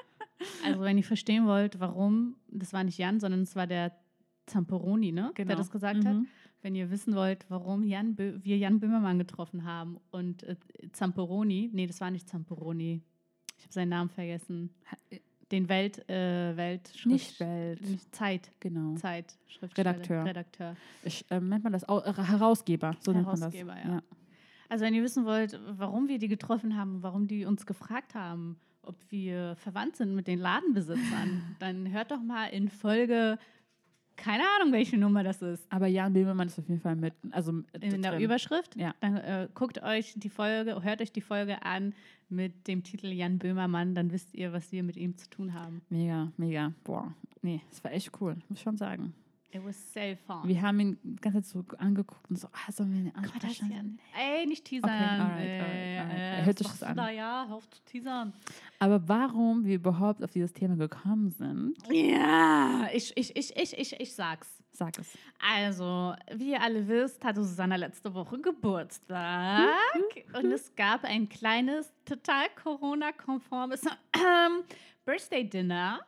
[0.64, 3.92] also, wenn ihr verstehen wollt, warum, das war nicht Jan, sondern es war der
[4.46, 5.32] Zamperoni, ne?
[5.36, 6.14] Der das gesagt hat.
[6.14, 6.26] Mhm.
[6.62, 10.56] Wenn ihr wissen wollt, warum Jan Bö wir Jan Böhmermann getroffen haben und äh,
[10.92, 13.02] Zamperoni, nee, das war nicht Zamperoni,
[13.56, 14.70] ich habe seinen Namen vergessen,
[15.50, 17.80] den Welt, äh, Welt, Nicht Welt.
[17.80, 18.94] nicht Zeit, Genau.
[18.96, 20.24] Zeit, Schriftsteller, Redakteur.
[20.24, 20.76] Redakteur.
[21.02, 24.00] Ich, ähm, nennt man das äh, Herausgeber, so Herausgeber, nennt man ja.
[24.00, 24.19] das.
[24.70, 28.56] Also wenn ihr wissen wollt, warum wir die getroffen haben, warum die uns gefragt haben,
[28.82, 33.36] ob wir verwandt sind mit den Ladenbesitzern, dann hört doch mal in Folge,
[34.14, 37.14] keine Ahnung, welche Nummer das ist, Aber Jan Böhmermann ist auf jeden Fall mit.
[37.32, 38.20] Also in der drin.
[38.20, 38.76] Überschrift.
[38.76, 38.94] Ja.
[39.00, 41.92] Dann äh, guckt euch die Folge, hört euch die Folge an
[42.28, 45.82] mit dem Titel Jan Böhmermann, dann wisst ihr, was wir mit ihm zu tun haben.
[45.90, 46.72] Mega, mega.
[46.84, 49.14] Boah, nee, es war echt cool, muss ich schon sagen.
[49.52, 50.42] It was so fun.
[50.48, 53.40] Wir haben ihn die ganze Zeit so angeguckt und so, ah, sollen wir ihn ansprechen?
[53.68, 53.98] Kardashian.
[54.16, 54.88] Ey, nicht teasern.
[54.90, 56.18] Okay, alright, alright, alright.
[56.18, 56.96] äh, Er hört sich das an.
[56.96, 58.32] Da, ja, hör auf zu teasern.
[58.78, 64.00] Aber warum wir überhaupt auf dieses Thema gekommen sind, Ja, ich, ich, ich, ich, ich,
[64.00, 64.48] ich sag's.
[64.72, 65.18] sag es.
[65.44, 69.68] Also, wie ihr alle wisst, hatte Susanna letzte Woche Geburtstag.
[70.34, 73.82] und es gab ein kleines, total Corona-konformes
[75.04, 76.00] Birthday-Dinner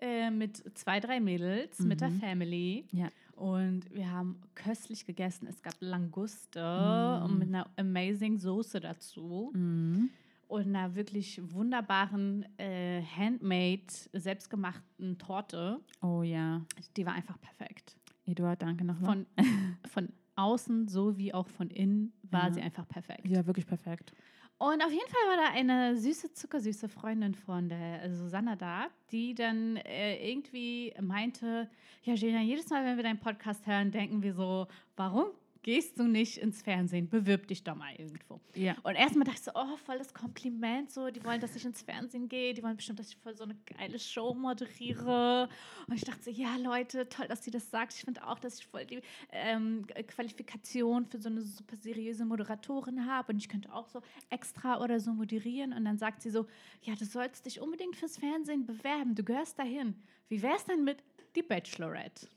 [0.00, 2.86] äh, mit zwei, drei Mädels, mit der Family.
[2.92, 3.08] Ja.
[3.34, 5.46] Und wir haben köstlich gegessen.
[5.46, 9.50] Es gab Languste und mit einer amazing Soße dazu.
[9.54, 10.10] Mhm.
[10.48, 13.82] Und einer wirklich wunderbaren, äh, handmade,
[14.12, 15.80] selbstgemachten Torte.
[16.02, 16.64] Oh ja.
[16.96, 17.96] Die war einfach perfekt.
[18.26, 19.26] Eduard, danke nochmal.
[19.36, 19.46] Von,
[19.90, 22.54] von außen sowie auch von innen war Ja.
[22.54, 23.26] sie einfach perfekt.
[23.26, 24.12] Ja, wirklich perfekt.
[24.58, 29.34] Und auf jeden Fall war da eine süße, zuckersüße Freundin von der Susanna da, die
[29.34, 31.68] dann äh, irgendwie meinte,
[32.04, 34.66] ja Gina, jedes Mal, wenn wir deinen Podcast hören, denken wir so,
[34.96, 35.26] warum
[35.66, 37.08] gehst du nicht ins Fernsehen?
[37.08, 38.40] Bewirb dich doch mal irgendwo.
[38.54, 38.76] Ja.
[38.84, 41.82] Und erstmal dachte ich so, oh, voll das Kompliment, so, die wollen, dass ich ins
[41.82, 45.48] Fernsehen gehe, die wollen bestimmt, dass ich voll so eine geile Show moderiere.
[45.88, 47.94] Und ich dachte so, ja Leute, toll, dass sie das sagt.
[47.94, 49.02] Ich finde auch, dass ich voll die
[49.32, 54.80] ähm, Qualifikation für so eine super seriöse Moderatorin habe und ich könnte auch so extra
[54.80, 55.72] oder so moderieren.
[55.72, 56.46] Und dann sagt sie so,
[56.82, 59.96] ja, du sollst dich unbedingt fürs Fernsehen bewerben, du gehörst dahin.
[60.28, 61.02] Wie wär's denn mit
[61.34, 62.28] Die Bachelorette?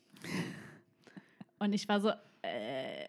[1.59, 3.07] Und ich war so, äh,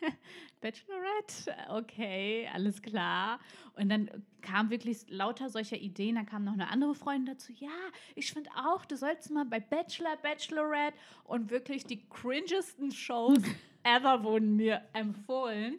[0.60, 3.40] Bachelorette, okay, alles klar.
[3.76, 4.10] Und dann
[4.42, 6.16] kam wirklich lauter solcher Ideen.
[6.16, 7.52] Dann kam noch eine andere Freundin dazu.
[7.52, 7.68] Ja,
[8.14, 13.42] ich finde auch, du sollst mal bei Bachelor, Bachelorette und wirklich die cringesten Shows
[13.82, 15.78] ever wurden mir empfohlen.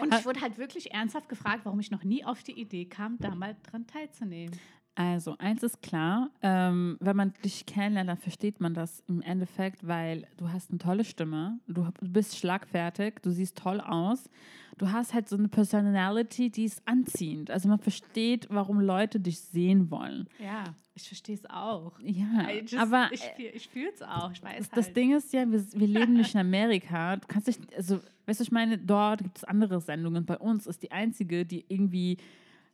[0.00, 3.18] Und ich wurde halt wirklich ernsthaft gefragt, warum ich noch nie auf die Idee kam,
[3.18, 4.58] da mal dran teilzunehmen.
[5.00, 9.86] Also, eins ist klar, ähm, wenn man dich kennenlernt, dann versteht man das im Endeffekt,
[9.86, 14.28] weil du hast eine tolle Stimme, du bist schlagfertig, du siehst toll aus,
[14.76, 17.48] du hast halt so eine Personality, die ist anziehend.
[17.48, 20.28] Also man versteht, warum Leute dich sehen wollen.
[20.42, 20.64] Ja,
[20.96, 21.92] ich verstehe es auch.
[22.00, 23.22] Ja, just- aber ich,
[23.54, 24.32] ich fühle es auch.
[24.32, 24.96] Ich weiß das, das halt.
[24.96, 27.14] Ding ist ja, wir, wir leben nicht in Amerika.
[27.14, 30.24] Du kannst dich, also, weißt du, ich meine, dort gibt es andere Sendungen.
[30.24, 32.16] Bei uns ist die einzige, die irgendwie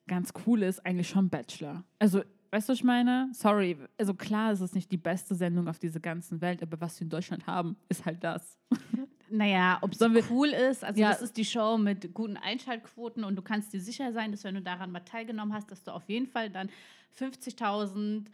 [0.07, 1.85] ganz cool ist, eigentlich schon Bachelor.
[1.99, 3.29] Also, weißt du, was ich meine?
[3.33, 6.99] Sorry, also klar ist es nicht die beste Sendung auf dieser ganzen Welt, aber was
[7.01, 8.59] wir in Deutschland haben, ist halt das.
[9.31, 11.09] Naja, ob es cool ist, also Ja.
[11.11, 14.55] das ist die Show mit guten Einschaltquoten und du kannst dir sicher sein, dass wenn
[14.55, 16.69] du daran mal teilgenommen hast, dass du auf jeden Fall dann
[17.19, 18.27] 50.000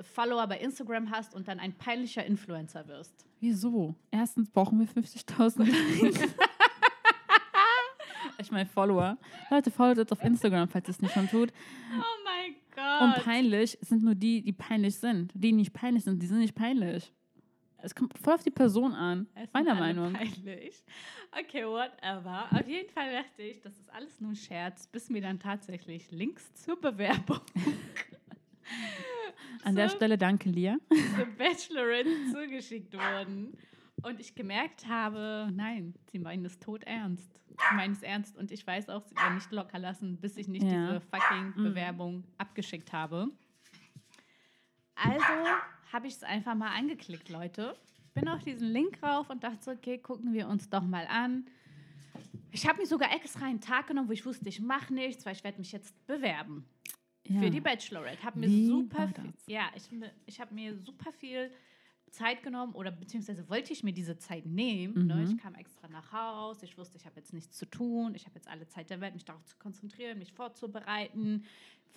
[0.00, 3.26] Follower bei Instagram hast und dann ein peinlicher Influencer wirst.
[3.40, 3.94] Wieso?
[4.10, 5.66] Erstens brauchen wir 50.000
[8.46, 9.18] Ich meine Follower.
[9.50, 11.52] Leute, folgt uns auf Instagram, falls ihr es nicht schon tut.
[11.98, 12.54] Oh mein
[13.08, 13.24] Und Gott.
[13.24, 15.32] peinlich sind nur die, die peinlich sind.
[15.34, 17.12] Die, die nicht peinlich sind, die sind nicht peinlich.
[17.78, 20.12] Es kommt voll auf die Person an, Es meiner Meinung.
[20.12, 20.84] Peinlich.
[21.38, 22.46] Okay, whatever.
[22.52, 26.10] Auf jeden Fall dachte ich, das ist alles nur ein Scherz, bis mir dann tatsächlich
[26.12, 27.40] Links zur Bewerbung
[29.64, 30.76] An der zur- Stelle danke, Lia.
[31.16, 33.56] zur Bachelorette zugeschickt wurden.
[34.02, 37.40] Und ich gemerkt habe, nein, sie meinen es tot ernst.
[37.48, 38.36] Sie meinen es ernst.
[38.36, 40.86] Und ich weiß auch, sie werden nicht locker lassen, bis ich nicht Ja.
[40.86, 41.62] diese fucking Mhm.
[41.64, 43.28] Bewerbung abgeschickt habe.
[44.94, 45.24] Also
[45.92, 47.76] habe ich es einfach mal angeklickt, Leute.
[48.14, 51.46] Bin auf diesen Link rauf und dachte so, okay, gucken wir uns doch mal an.
[52.50, 55.34] Ich habe mir sogar extra einen Tag genommen, wo ich wusste, ich mache nichts, weil
[55.34, 56.66] ich werde mich jetzt bewerben
[57.26, 57.40] Ja.
[57.40, 58.22] für die Bachelorette.
[58.22, 59.82] Habe mir Wie super viel, ja, ich,
[60.26, 61.50] ich habe mir super viel
[62.10, 65.06] Zeit genommen oder beziehungsweise wollte ich mir diese Zeit nehmen.
[65.06, 65.16] Ne?
[65.16, 65.22] Mhm.
[65.24, 68.36] Ich kam extra nach Haus, ich wusste, ich habe jetzt nichts zu tun, ich habe
[68.36, 71.44] jetzt alle Zeit der Welt, mich darauf zu konzentrieren, mich vorzubereiten,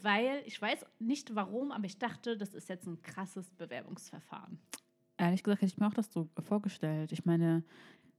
[0.01, 4.59] weil ich weiß nicht warum, aber ich dachte, das ist jetzt ein krasses Bewerbungsverfahren.
[5.17, 7.11] Ehrlich gesagt hätte ich mir auch das so vorgestellt.
[7.11, 7.63] Ich meine,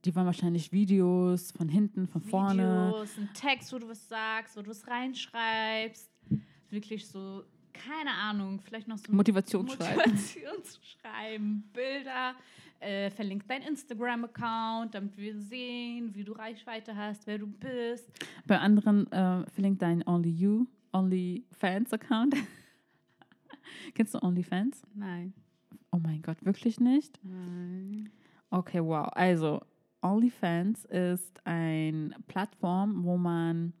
[0.05, 2.89] die wollen wahrscheinlich Videos von hinten, von vorne.
[2.89, 6.09] Videos, ein Text, wo du was sagst, wo du es reinschreibst.
[6.69, 7.43] Wirklich so,
[7.73, 10.11] keine Ahnung, vielleicht noch so ein Motivationsschreiben.
[10.11, 12.35] Motivationsschreiben, Bilder.
[12.79, 18.09] Äh, verlinkt dein Instagram-Account, damit wir sehen, wie du Reichweite hast, wer du bist.
[18.47, 22.35] Bei anderen äh, verlinkt dein Only You, Only Fans Account.
[23.93, 24.81] Kennst du OnlyFans?
[24.95, 25.33] Nein.
[25.91, 27.19] Oh mein Gott, wirklich nicht?
[27.23, 28.09] Nein.
[28.49, 29.09] Okay, wow.
[29.11, 29.61] Also,
[30.01, 33.73] OnlyFans ist eine Plattform, wo man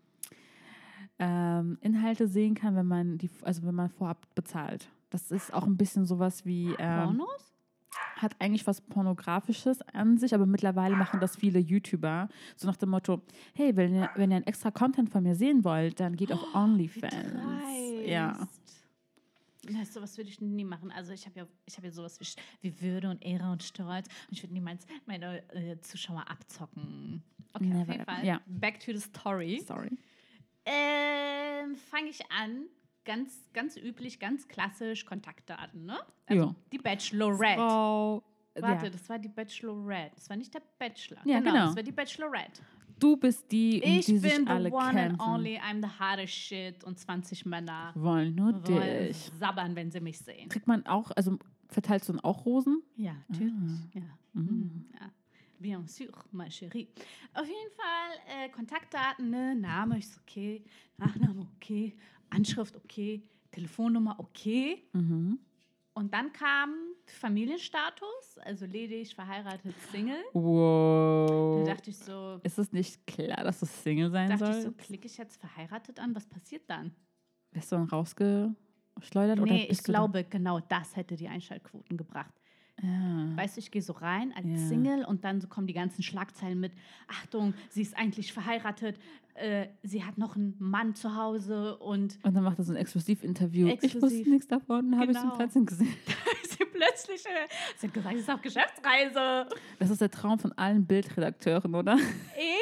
[1.21, 4.89] ähm, Inhalte sehen kann, wenn man die, also wenn man vorab bezahlt.
[5.11, 7.53] Das ist auch ein bisschen sowas wie ähm, Pornos?
[8.17, 12.29] hat eigentlich was Pornografisches an sich, aber mittlerweile machen das viele YouTuber.
[12.55, 13.21] So nach dem Motto,
[13.53, 16.43] hey, wenn ihr, wenn ihr einen extra Content von mir sehen wollt, dann geht auf
[16.55, 17.13] OnlyFans.
[18.05, 18.47] Ja.
[19.69, 20.91] Weißt du, was würde ich nie machen?
[20.91, 24.07] Also ich habe ja, ich habe ja sowas wie, wie Würde und Ehre und Stolz
[24.27, 27.21] und ich würde niemals meine äh, Zuschauer abzocken.
[27.53, 28.05] Okay, auf Never jeden ever.
[28.05, 28.25] Fall.
[28.25, 28.41] Ja.
[28.47, 29.63] Back to the story.
[29.65, 29.91] Sorry.
[30.65, 32.65] Ähm, fange ich an.
[33.03, 35.97] Ganz, ganz üblich, ganz klassisch Kontaktdaten, ne?
[36.27, 36.55] Also Ja.
[36.71, 37.55] die Bachelorette.
[37.55, 38.23] Frau,
[38.59, 38.89] Warte, ja.
[38.91, 40.11] das war die Bachelorette.
[40.15, 41.21] Das war nicht der Bachelor.
[41.25, 41.67] Ja, genau.
[41.67, 42.61] Das war die Bachelorette.
[42.99, 45.81] Du bist die, um Ich die bin sich the alle one kämpfen and only, I'm
[45.81, 48.35] the hottest shit und 20 Männer wollen.
[48.35, 49.31] Nur wollen dich.
[49.39, 50.49] sabbern, wenn sie mich sehen.
[50.49, 52.83] Kriegt man auch, also verteilst du dann auch Rosen?
[52.97, 53.51] Ja, natürlich.
[53.53, 53.89] Ah.
[53.95, 54.01] Ja.
[54.33, 54.43] Mhm.
[54.43, 54.85] Mhm.
[54.93, 55.11] ja.
[55.61, 56.87] Bien sûr, ma chérie.
[57.35, 59.55] Auf jeden Fall äh, Kontaktdaten, ne?
[59.55, 60.63] Name ist okay,
[60.97, 61.95] Nachname okay,
[62.31, 63.21] Anschrift okay,
[63.51, 64.83] Telefonnummer okay.
[64.93, 65.37] Mhm.
[65.93, 66.73] Und dann kam
[67.05, 70.23] Familienstatus, also ledig, verheiratet, Single.
[70.33, 71.63] Wow.
[71.65, 74.79] Da dachte ich so, Ist es nicht klar, dass du Single sein dachte ich sollst?
[74.79, 76.95] so, klicke ich jetzt verheiratet an, was passiert dann?
[77.51, 79.39] Bist du dann rausgeschleudert?
[79.39, 82.40] oder Nee, ich bist du glaube, genau das hätte die Einschaltquoten gebracht.
[82.81, 83.37] Ja.
[83.37, 84.57] Weißt du, ich gehe so rein als Ja.
[84.57, 86.71] Single und dann so kommen die ganzen Schlagzeilen mit,
[87.07, 88.97] Achtung, sie ist eigentlich verheiratet,
[89.35, 92.77] äh, sie hat noch einen Mann zu Hause und Und dann macht er so ein
[92.77, 93.67] Exklusivinterview.
[93.67, 94.01] Ich Exklusiv.
[94.19, 95.31] wusste nichts davon, habe ich Genau.
[95.31, 95.93] im Fernsehen gesehen.
[96.49, 99.47] sie plötzlich, äh, sie hat gesagt, sie ist auf Geschäftsreise.
[99.79, 101.97] Das ist der Traum von allen Bildredakteuren, oder?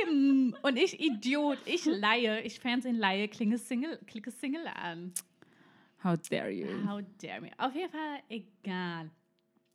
[0.04, 0.54] Eben.
[0.62, 5.12] Und ich Idiot, ich Laie, ich Fernsehen Laie, klinge Single, klicke Single an.
[6.04, 6.68] How dare you?
[6.88, 7.50] How dare me.
[7.58, 9.10] Auf jeden Fall egal.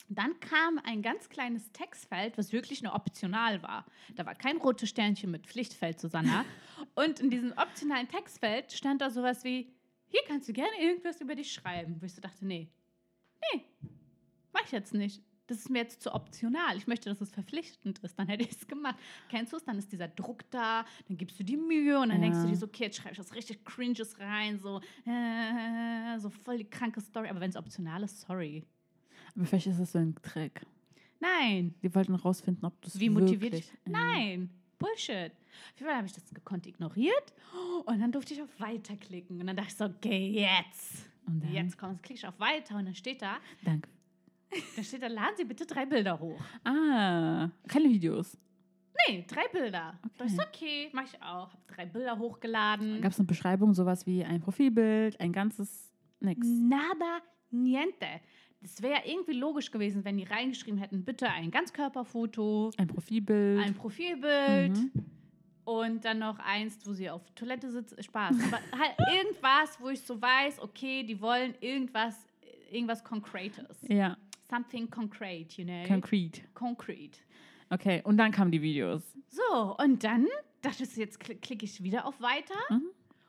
[0.08, 3.86] Dann kam ein ganz kleines Textfeld, was wirklich nur optional war.
[4.16, 6.44] Da war kein rotes Sternchen mit Pflichtfeld, Susanna.
[6.94, 9.72] Und in diesem optionalen Textfeld stand da sowas wie,
[10.06, 11.96] hier kannst du gerne irgendwas über dich schreiben.
[12.00, 12.68] Wo ich so dachte, nee,
[13.52, 13.64] nee,
[14.52, 15.22] mach ich jetzt nicht.
[15.46, 16.76] Das ist mir jetzt zu optional.
[16.78, 18.18] Ich möchte, dass es verpflichtend ist.
[18.18, 18.96] Dann hätte ich es gemacht.
[19.28, 19.64] Kennst du es?
[19.64, 22.28] Dann ist dieser Druck da, dann gibst du die Mühe und dann Ja.
[22.28, 26.30] denkst du dir so, okay, jetzt schreibe ich was richtig Cringes rein, so, äh, so
[26.30, 27.28] voll die kranke Story.
[27.28, 28.64] Aber wenn es optional ist, sorry.
[29.36, 30.62] Aber vielleicht ist das so ein Trick.
[31.20, 31.74] Nein.
[31.82, 33.92] Die wollten rausfinden, ob du es Wie motiviert wirklich, ich?
[33.92, 34.50] Nein.
[34.78, 35.32] Bullshit.
[35.32, 37.32] Auf jeden Fall habe ich das gekonnt ignoriert
[37.86, 39.40] und dann durfte ich auf Weiter klicken.
[39.40, 41.08] Und dann dachte ich so, okay, jetzt.
[41.26, 41.52] Und dann?
[41.52, 43.88] Jetzt kommt, klicke ich auf Weiter und dann steht da, Danke.
[44.76, 46.40] da steht da, laden Sie bitte drei Bilder hoch.
[46.64, 48.36] Ah, keine Videos.
[49.08, 49.98] Nee, drei Bilder.
[50.02, 51.52] Da dachte ich so, okay, mach ich auch.
[51.52, 53.00] Hab drei Bilder hochgeladen.
[53.00, 56.46] Gab es eine Beschreibung, sowas wie ein Profilbild, ein ganzes, nix.
[56.46, 57.20] Nada,
[57.50, 58.06] niente.
[58.64, 63.60] Das wäre irgendwie logisch gewesen, wenn die reingeschrieben hätten, bitte ein Ganzkörperfoto, Ein Profilbild.
[63.62, 64.90] ein Profilbild Mhm.
[65.64, 68.02] und dann noch eins, wo sie auf Toilette sitzt.
[68.02, 68.34] Spaß.
[68.46, 72.14] Aber halt irgendwas, wo ich so weiß, okay, die wollen irgendwas,
[72.72, 73.76] irgendwas Concretes.
[73.86, 74.16] Ja,
[74.48, 75.84] Something concrete, you know?
[75.86, 76.40] concrete.
[76.54, 77.18] concrete.
[77.68, 79.02] Okay, und dann kamen die Videos.
[79.28, 80.26] So, und dann
[80.62, 82.54] dachte ich, jetzt kl klicke ich wieder auf Weiter.
[82.70, 82.88] Mhm.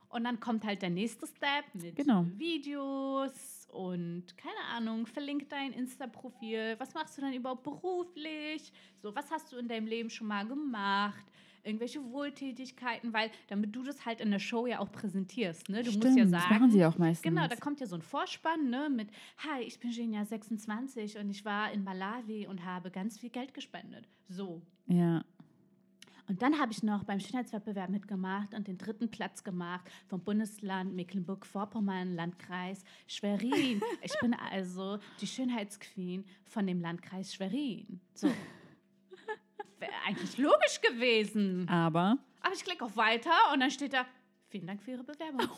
[0.09, 2.25] Und dann kommt halt der nächste Step mit Genau.
[2.37, 6.75] Videos und keine Ahnung, verlink dein Insta-Profil.
[6.79, 8.71] Was machst du dann überhaupt beruflich?
[9.01, 11.25] So, was hast du in deinem Leben schon mal gemacht?
[11.63, 15.67] Irgendwelche Wohltätigkeiten, weil damit du das halt in der Show ja auch präsentierst.
[15.69, 15.81] Ne?
[15.81, 16.53] Du Stimmt, musst ja das sagen.
[16.53, 17.23] machen sie auch meistens.
[17.23, 19.09] Genau, da kommt ja so ein Vorspann ne, mit,
[19.39, 23.53] hi, ich bin Genia 26 und ich war in Malawi und habe ganz viel Geld
[23.53, 24.07] gespendet.
[24.29, 25.23] So, Ja.
[26.27, 30.95] Und dann habe ich noch beim Schönheitswettbewerb mitgemacht und den dritten Platz gemacht vom Bundesland
[30.95, 33.81] Mecklenburg-Vorpommern, Landkreis Schwerin.
[34.01, 37.99] Ich bin also die Schönheitsqueen von dem Landkreis Schwerin.
[38.13, 38.27] So.
[39.79, 41.67] Wäre eigentlich logisch gewesen.
[41.69, 44.05] Aber Aber ich klicke auf Weiter und dann steht da,
[44.47, 45.41] vielen Dank für Ihre Bewerbung.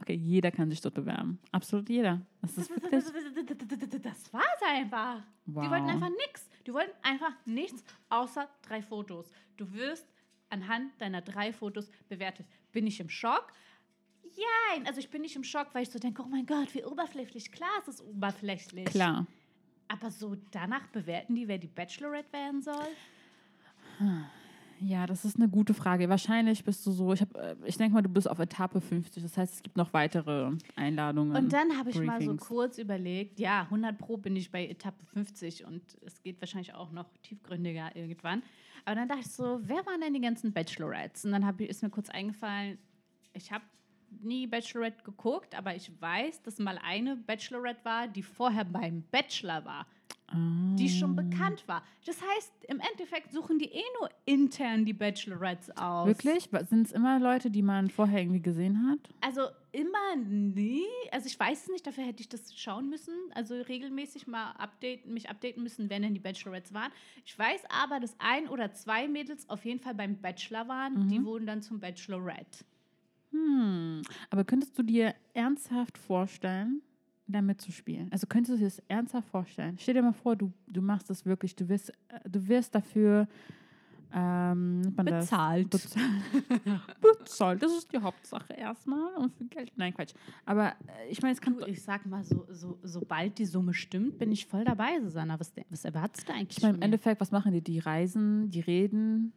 [0.00, 1.38] Okay, jeder kann sich dort bewerben.
[1.50, 2.20] Absolut jeder.
[2.42, 3.04] Das ist wirklich.
[4.02, 5.22] Das war's einfach.
[5.46, 5.70] Die Wow.
[5.70, 6.46] wollten einfach nichts.
[6.66, 9.30] Die wollten einfach nichts außer drei Fotos.
[9.56, 10.06] Du wirst
[10.50, 12.46] anhand deiner drei Fotos bewertet.
[12.72, 13.52] Bin ich im Schock?
[14.36, 16.84] Ja, also ich bin nicht im Schock, weil ich so denke, oh mein Gott, wie
[16.84, 17.52] oberflächlich.
[17.52, 18.86] Klar, es ist oberflächlich.
[18.86, 19.26] Klar.
[19.88, 22.88] Aber so danach bewerten die, wer die Bachelorette werden soll?
[24.86, 26.10] Ja, das ist eine gute Frage.
[26.10, 29.22] Wahrscheinlich bist du so, ich, hab, äh, ich denke mal, du bist auf Etappe 50.
[29.22, 31.34] Das heißt, es gibt noch weitere Einladungen.
[31.34, 32.46] Und dann habe ich mal so Briefings.
[32.46, 36.92] kurz überlegt, ja, 100 Pro bin ich bei Etappe 50 und es geht wahrscheinlich auch
[36.92, 38.42] noch tiefgründiger irgendwann.
[38.84, 41.24] Aber dann dachte ich so, wer waren denn die ganzen Bachelorettes?
[41.24, 42.76] Und dann ich- ist mir kurz eingefallen,
[43.32, 43.64] ich habe
[44.22, 49.64] nie Bachelorette geguckt, aber ich weiß, dass mal eine Bachelorette war, die vorher beim Bachelor
[49.64, 49.86] war,
[50.32, 51.84] die schon bekannt war.
[52.06, 56.08] Das heißt, im Endeffekt suchen die eh nur intern die Bachelorettes aus.
[56.08, 56.48] Wirklich?
[56.68, 58.98] Sind es immer Leute, die man vorher irgendwie gesehen hat?
[59.20, 60.82] Also immer nie.
[61.12, 63.14] Also ich weiß es nicht, dafür hätte ich das schauen müssen.
[63.34, 66.90] Also regelmäßig mal updaten, mich updaten müssen, wenn denn die Bachelorettes waren.
[67.24, 71.08] Ich weiß aber, dass ein oder zwei Mädels auf jeden Fall beim Bachelor waren.
[71.08, 72.64] Die wurden dann zum Bachelorette.
[73.34, 74.02] Hm.
[74.30, 76.82] Aber könntest du dir ernsthaft vorstellen,
[77.26, 78.10] da mitzuspielen?
[78.12, 79.76] Also könntest du dir das ernsthaft vorstellen?
[79.78, 83.26] Stell dir mal vor, du, du machst das wirklich, du wirst, äh, du wirst dafür
[84.12, 85.24] ähm, man das?
[85.26, 85.70] Bezahlt.
[85.70, 86.06] Bezahlt.
[87.00, 87.62] Bezahlt.
[87.62, 89.72] Das ist die Hauptsache erstmal und für Geld.
[89.74, 90.14] Nein, Quatsch.
[90.44, 91.56] Aber äh, ich meine, es kann.
[91.56, 95.40] Du, ich sag mal, so, so, sobald die Summe stimmt, bin ich voll dabei, Susanna.
[95.40, 96.58] Was, was erwartest du eigentlich?
[96.58, 96.82] Ich meine, im?
[96.82, 97.60] Endeffekt, was machen die?
[97.60, 99.32] Die reisen, die reden,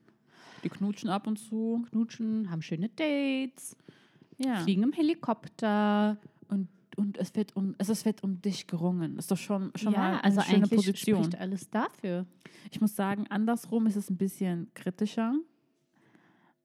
[0.69, 1.85] die knutschen ab und zu.
[1.89, 3.75] knutschen, haben schöne Dates,
[4.37, 4.57] Ja.
[4.57, 6.17] fliegen im Helikopter.
[6.49, 9.15] Und, und es wird um, es wird um dich gerungen.
[9.15, 11.23] Das ist doch schon, schon ja, mal eine also schöne eigentlich Position.
[11.23, 12.25] spricht alles dafür.
[12.71, 15.33] Ich muss sagen, andersrum ist es ein bisschen kritischer.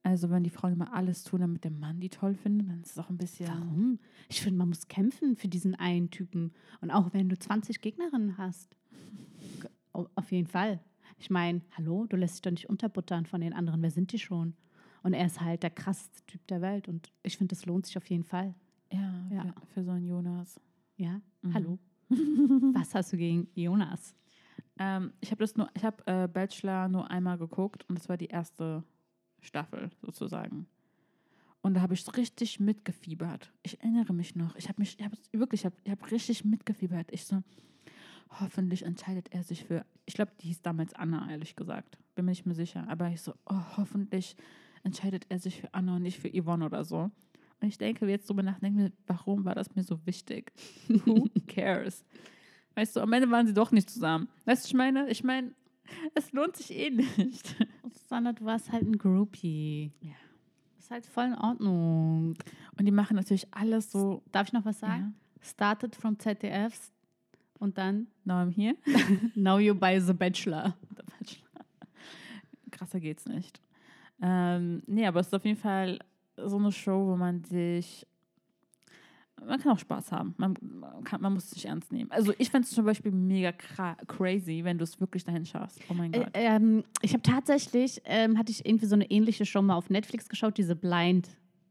[0.04, 2.90] Also wenn die Frauen immer alles tun, damit der Mann die toll findet, dann ist
[2.92, 3.46] es auch ein bisschen.
[3.46, 4.00] Warum?
[4.28, 6.52] Ich finde, man muss kämpfen für diesen einen Typen.
[6.80, 8.76] Und auch wenn du 20 Gegnerinnen hast.
[9.92, 10.80] Auf jeden Fall.
[11.22, 13.80] Ich meine, hallo, du lässt dich doch nicht unterbuttern von den anderen.
[13.80, 14.54] Wer sind die schon?
[15.04, 16.88] Und er ist halt der krasseste Typ der Welt.
[16.88, 18.56] Und ich finde, das lohnt sich auf jeden Fall.
[18.92, 19.42] Ja, Ja.
[19.44, 20.60] Für, für so einen Jonas.
[20.96, 21.54] Ja, Mhm.
[21.54, 21.78] hallo.
[22.74, 24.16] Was hast du gegen Jonas?
[24.80, 28.16] Ähm, ich habe das nur, ich habe äh, Bachelor nur einmal geguckt und das war
[28.16, 28.82] die erste
[29.40, 30.66] Staffel sozusagen.
[31.60, 33.52] Und da habe ich richtig mitgefiebert.
[33.62, 34.56] Ich erinnere mich noch.
[34.56, 37.12] Ich habe mich, ich habe wirklich, ich habe ich hab richtig mitgefiebert.
[37.12, 37.44] Ich so,
[38.40, 41.98] hoffentlich entscheidet er sich für, ich glaube, die hieß damals Anna, ehrlich gesagt.
[42.14, 42.86] Bin mir nicht mehr sicher.
[42.88, 44.36] Aber ich so, oh, hoffentlich
[44.82, 47.10] entscheidet er sich für Anna und nicht für Yvonne oder so.
[47.60, 50.52] Und ich denke jetzt drüber nach, denke mir, warum war das mir so wichtig?
[50.88, 52.04] Who cares?
[52.74, 54.28] Weißt du, am Ende waren sie doch nicht zusammen.
[54.44, 55.54] Weißt du, ich meine, ich meine,
[56.14, 57.56] es lohnt sich eh nicht.
[57.92, 59.92] Susanne, du warst halt ein Groupie.
[60.00, 60.12] Ja.
[60.76, 62.34] Das ist halt voll in Ordnung.
[62.76, 64.22] Und die machen natürlich alles so.
[64.32, 65.14] Darf ich noch was sagen?
[65.40, 66.92] Started from ZDFs
[67.62, 68.74] und dann Now I'm here.
[69.34, 70.76] Now you by The Bachelor.
[70.96, 71.64] Der Bachelor.
[72.70, 73.60] Krasser geht's nicht.
[74.20, 75.98] Ähm, nee, aber es ist auf jeden Fall
[76.36, 78.06] so eine Show, wo man sich.
[79.44, 80.34] Man kann auch Spaß haben.
[80.38, 80.54] Man,
[81.04, 82.10] kann, man muss es nicht ernst nehmen.
[82.12, 85.80] Also, ich fände es zum Beispiel mega cra crazy, wenn du es wirklich dahin schaffst.
[85.88, 86.30] Oh mein Äh, Gott.
[86.34, 90.28] ähm, ich habe tatsächlich, ähm, hatte ich irgendwie so eine ähnliche Show mal auf Netflix
[90.28, 91.28] geschaut, diese Blind,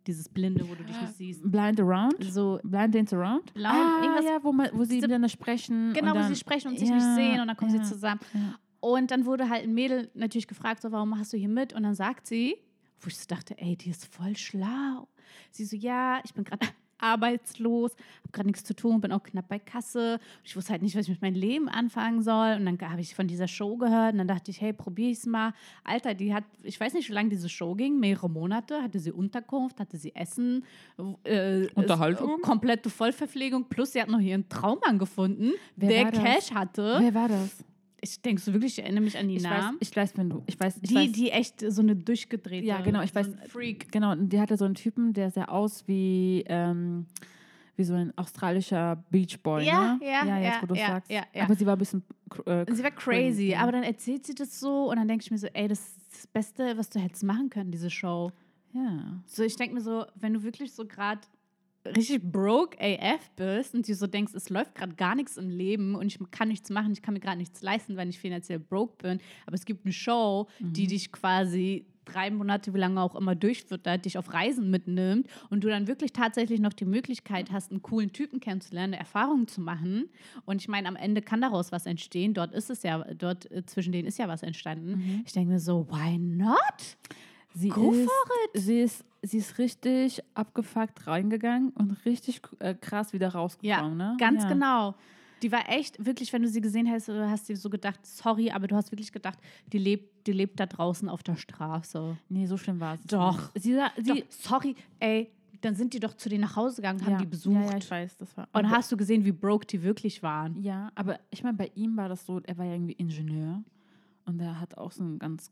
[0.08, 1.42] dieses Blinde, wo du dich nicht siehst.
[1.52, 2.16] Blind Around?
[2.24, 3.54] So, Blind Dance Around?
[3.54, 5.94] Blind- ah, irgendwas- ja, wo, man, wo sie miteinander sprechen.
[5.94, 7.84] genau, und wo dann, sie sprechen und sich Ja, nicht sehen und dann kommen ja.
[7.84, 8.20] sie zusammen.
[8.34, 8.56] Ja.
[8.80, 11.74] Und dann wurde halt ein Mädel natürlich gefragt, so, warum machst du hier mit?
[11.74, 12.56] Und dann sagt sie,
[13.00, 15.08] wo ich so dachte, ey, die ist voll schlau.
[15.52, 16.66] Sie so, ja, ich bin gerade
[17.02, 20.20] arbeitslos, habe gerade nichts zu tun, bin auch knapp bei Kasse.
[20.44, 22.56] Ich wusste halt nicht, was ich mit meinem Leben anfangen soll.
[22.58, 25.26] Und dann habe ich von dieser Show gehört und dann dachte ich, hey, probier ich's
[25.26, 25.54] mal.
[25.84, 29.12] Alter, die hat, ich weiß nicht, wie lange diese Show ging, mehrere Monate, hatte sie
[29.12, 30.64] Unterkunft, hatte sie Essen,
[31.24, 32.36] äh, Unterhaltung?
[32.38, 36.12] ist- komplette Vollverpflegung, plus sie hat noch ihren Traummann gefunden, Wer der?
[36.12, 36.98] Cash hatte.
[37.00, 37.64] Wer war das?
[38.04, 39.78] Ich denke so wirklich, ich erinnere mich an die Ich weiß, Namen.
[39.80, 40.44] ich weiß, wenn du.
[40.48, 42.66] Ich weiß, ich die, weiß, die echt so eine durchgedrehte.
[42.66, 43.30] Ja, genau, ich so weiß.
[43.48, 43.92] Freak.
[43.92, 47.06] Genau, und die hatte so einen Typen, der sah aus wie, ähm,
[47.76, 49.64] wie so ein australischer Beachboy.
[49.66, 50.00] Ja, ne?
[50.02, 51.12] ja, ja, jetzt, ja, wo du ja, sagst.
[51.12, 51.44] ja, ja.
[51.44, 52.04] Aber sie war ein bisschen.
[52.46, 53.60] Äh, Sie war crazy, ja.
[53.60, 55.98] aber dann erzählt sie das so und dann denke ich mir so, ey, das ist
[56.14, 58.32] das Beste, was du hättest machen können, diese Show.
[58.74, 59.22] Ja.
[59.28, 61.22] So, ich denke mir so, wenn du wirklich so gerade
[61.86, 65.96] richtig broke AF bist und du so denkst, es läuft gerade gar nichts im Leben
[65.96, 68.96] und ich kann nichts machen, ich kann mir gerade nichts leisten, weil ich finanziell broke
[68.98, 73.36] bin, aber es gibt eine Show, die dich quasi drei Monate, wie lange auch immer
[73.36, 77.82] durchfüttert, dich auf Reisen mitnimmt und du dann wirklich tatsächlich noch die Möglichkeit hast, einen
[77.82, 80.10] coolen Typen kennenzulernen, Erfahrungen zu machen.
[80.46, 82.34] Und ich meine, am Ende kann daraus was entstehen.
[82.34, 85.24] Dort ist es ja, dort äh, zwischen denen ist ja was entstanden.
[85.26, 86.98] Ich denke mir so, why not?
[87.54, 93.13] Sie Go ist, for Sie ist, sie ist richtig abgefuckt reingegangen und richtig äh, krass
[93.13, 93.97] wieder rausgekommen.
[93.97, 94.17] ne?
[94.19, 94.49] Ganz ja.
[94.49, 94.95] genau.
[95.41, 98.51] Die war echt, wirklich, wenn du sie gesehen hast, du hast dir so gedacht, sorry,
[98.51, 99.39] aber du hast wirklich gedacht,
[99.73, 102.15] die lebt, die lebt da draußen auf der Straße.
[102.29, 103.01] Nee, so schlimm war es.
[103.03, 103.49] Doch.
[103.55, 105.31] Sie, sie, Doch, sorry, ey,
[105.62, 107.55] dann sind die doch zu denen nach Hause gegangen, haben ja, die besucht.
[107.55, 108.47] Ja, ja, ich weiß, das war.
[108.53, 110.62] und hast du gesehen, wie broke die wirklich waren?
[110.62, 113.63] Ja, aber ich meine, bei ihm war das so, er war ja irgendwie Ingenieur
[114.25, 115.51] und er hat auch so ein ganz,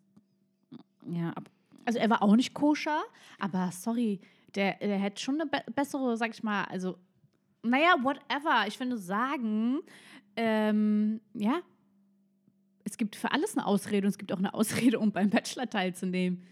[1.07, 1.49] ja, ab,
[1.85, 3.01] Also er war auch nicht koscher,
[3.39, 4.19] aber sorry,
[4.55, 6.97] der, der hätte schon eine be bessere, sag ich mal, also,
[7.63, 8.65] naja, whatever.
[8.67, 9.79] Ich finde sagen,
[10.35, 11.59] ähm, ja,
[12.83, 15.69] es gibt für alles eine Ausrede und es gibt auch eine Ausrede, um beim Bachelor
[15.69, 16.43] teilzunehmen.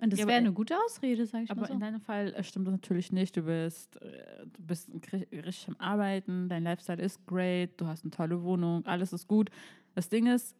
[0.00, 1.74] Und das Ja, aber- wäre eine gute Ausrede, sag ich aber mal so.
[1.74, 3.36] in deinem Fall äh, stimmt das natürlich nicht.
[3.36, 8.10] Du bist, äh, du bist richtig am Arbeiten, dein Lifestyle ist great, du hast eine
[8.12, 9.50] tolle Wohnung, alles ist gut.
[9.94, 10.54] Das Ding ist,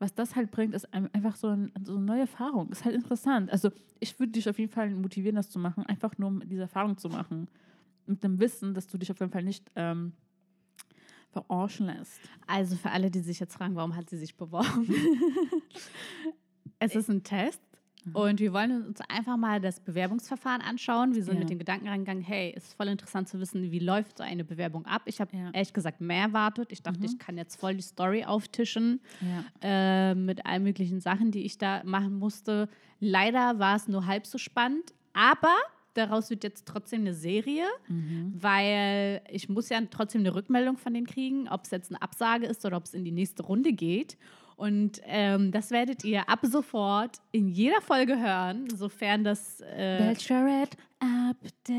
[0.00, 2.70] was das halt bringt, ist ein- einfach so, ein, so eine neue Erfahrung.
[2.70, 3.50] Ist halt interessant.
[3.52, 6.62] Also ich würde dich auf jeden Fall motivieren, das zu machen, einfach nur um diese
[6.62, 7.48] Erfahrung zu machen.
[8.06, 10.14] Mit dem Wissen, dass du dich auf jeden Fall nicht ähm,
[11.30, 12.18] verarschen lässt.
[12.46, 14.88] Also für alle, die sich jetzt fragen, warum hat sie sich beworben?
[16.78, 17.60] es ist ein Test.
[18.14, 21.14] Und wir wollen uns einfach mal das Bewerbungsverfahren anschauen.
[21.14, 21.40] Wir sind Ja.
[21.40, 24.44] mit dem Gedanken reingegangen, hey, es ist voll interessant zu wissen, wie läuft so eine
[24.44, 25.02] Bewerbung ab.
[25.06, 25.50] Ich habe Ja.
[25.52, 26.72] ehrlich gesagt mehr erwartet.
[26.72, 29.44] Ich dachte, ich kann jetzt voll die Story auftischen Ja.
[30.10, 32.68] äh, mit allen möglichen Sachen, die ich da machen musste.
[33.00, 35.54] Leider war es nur halb so spannend, aber
[35.94, 37.64] daraus wird jetzt trotzdem eine Serie,
[38.40, 42.46] weil ich muss ja trotzdem eine Rückmeldung von denen kriegen, ob es jetzt eine Absage
[42.46, 44.16] ist oder ob es in die nächste Runde geht.
[44.60, 50.76] Und ähm, das werdet ihr ab sofort in jeder Folge hören, sofern das äh, Bachelorette
[50.98, 51.72] Update.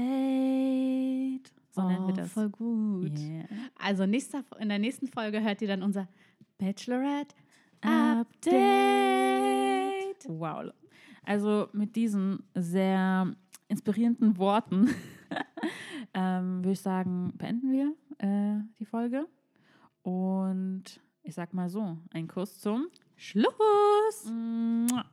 [1.69, 2.32] So nennen wir Oh, das.
[2.32, 3.19] Voll gut.
[3.19, 3.45] Yeah.
[3.77, 6.07] Also nächster, in der nächsten Folge hört ihr dann unser
[6.57, 7.36] Bachelorette
[7.82, 8.51] Update.
[10.17, 10.27] Update.
[10.27, 10.71] Wow.
[11.23, 13.32] Also mit diesen sehr
[13.67, 14.89] inspirierenden Worten
[16.15, 19.27] ähm, würde ich sagen, beenden wir äh, die Folge.
[20.01, 24.26] Und ich sag mal so, ein Kuss zum Schluss.
[24.26, 25.05] Mua.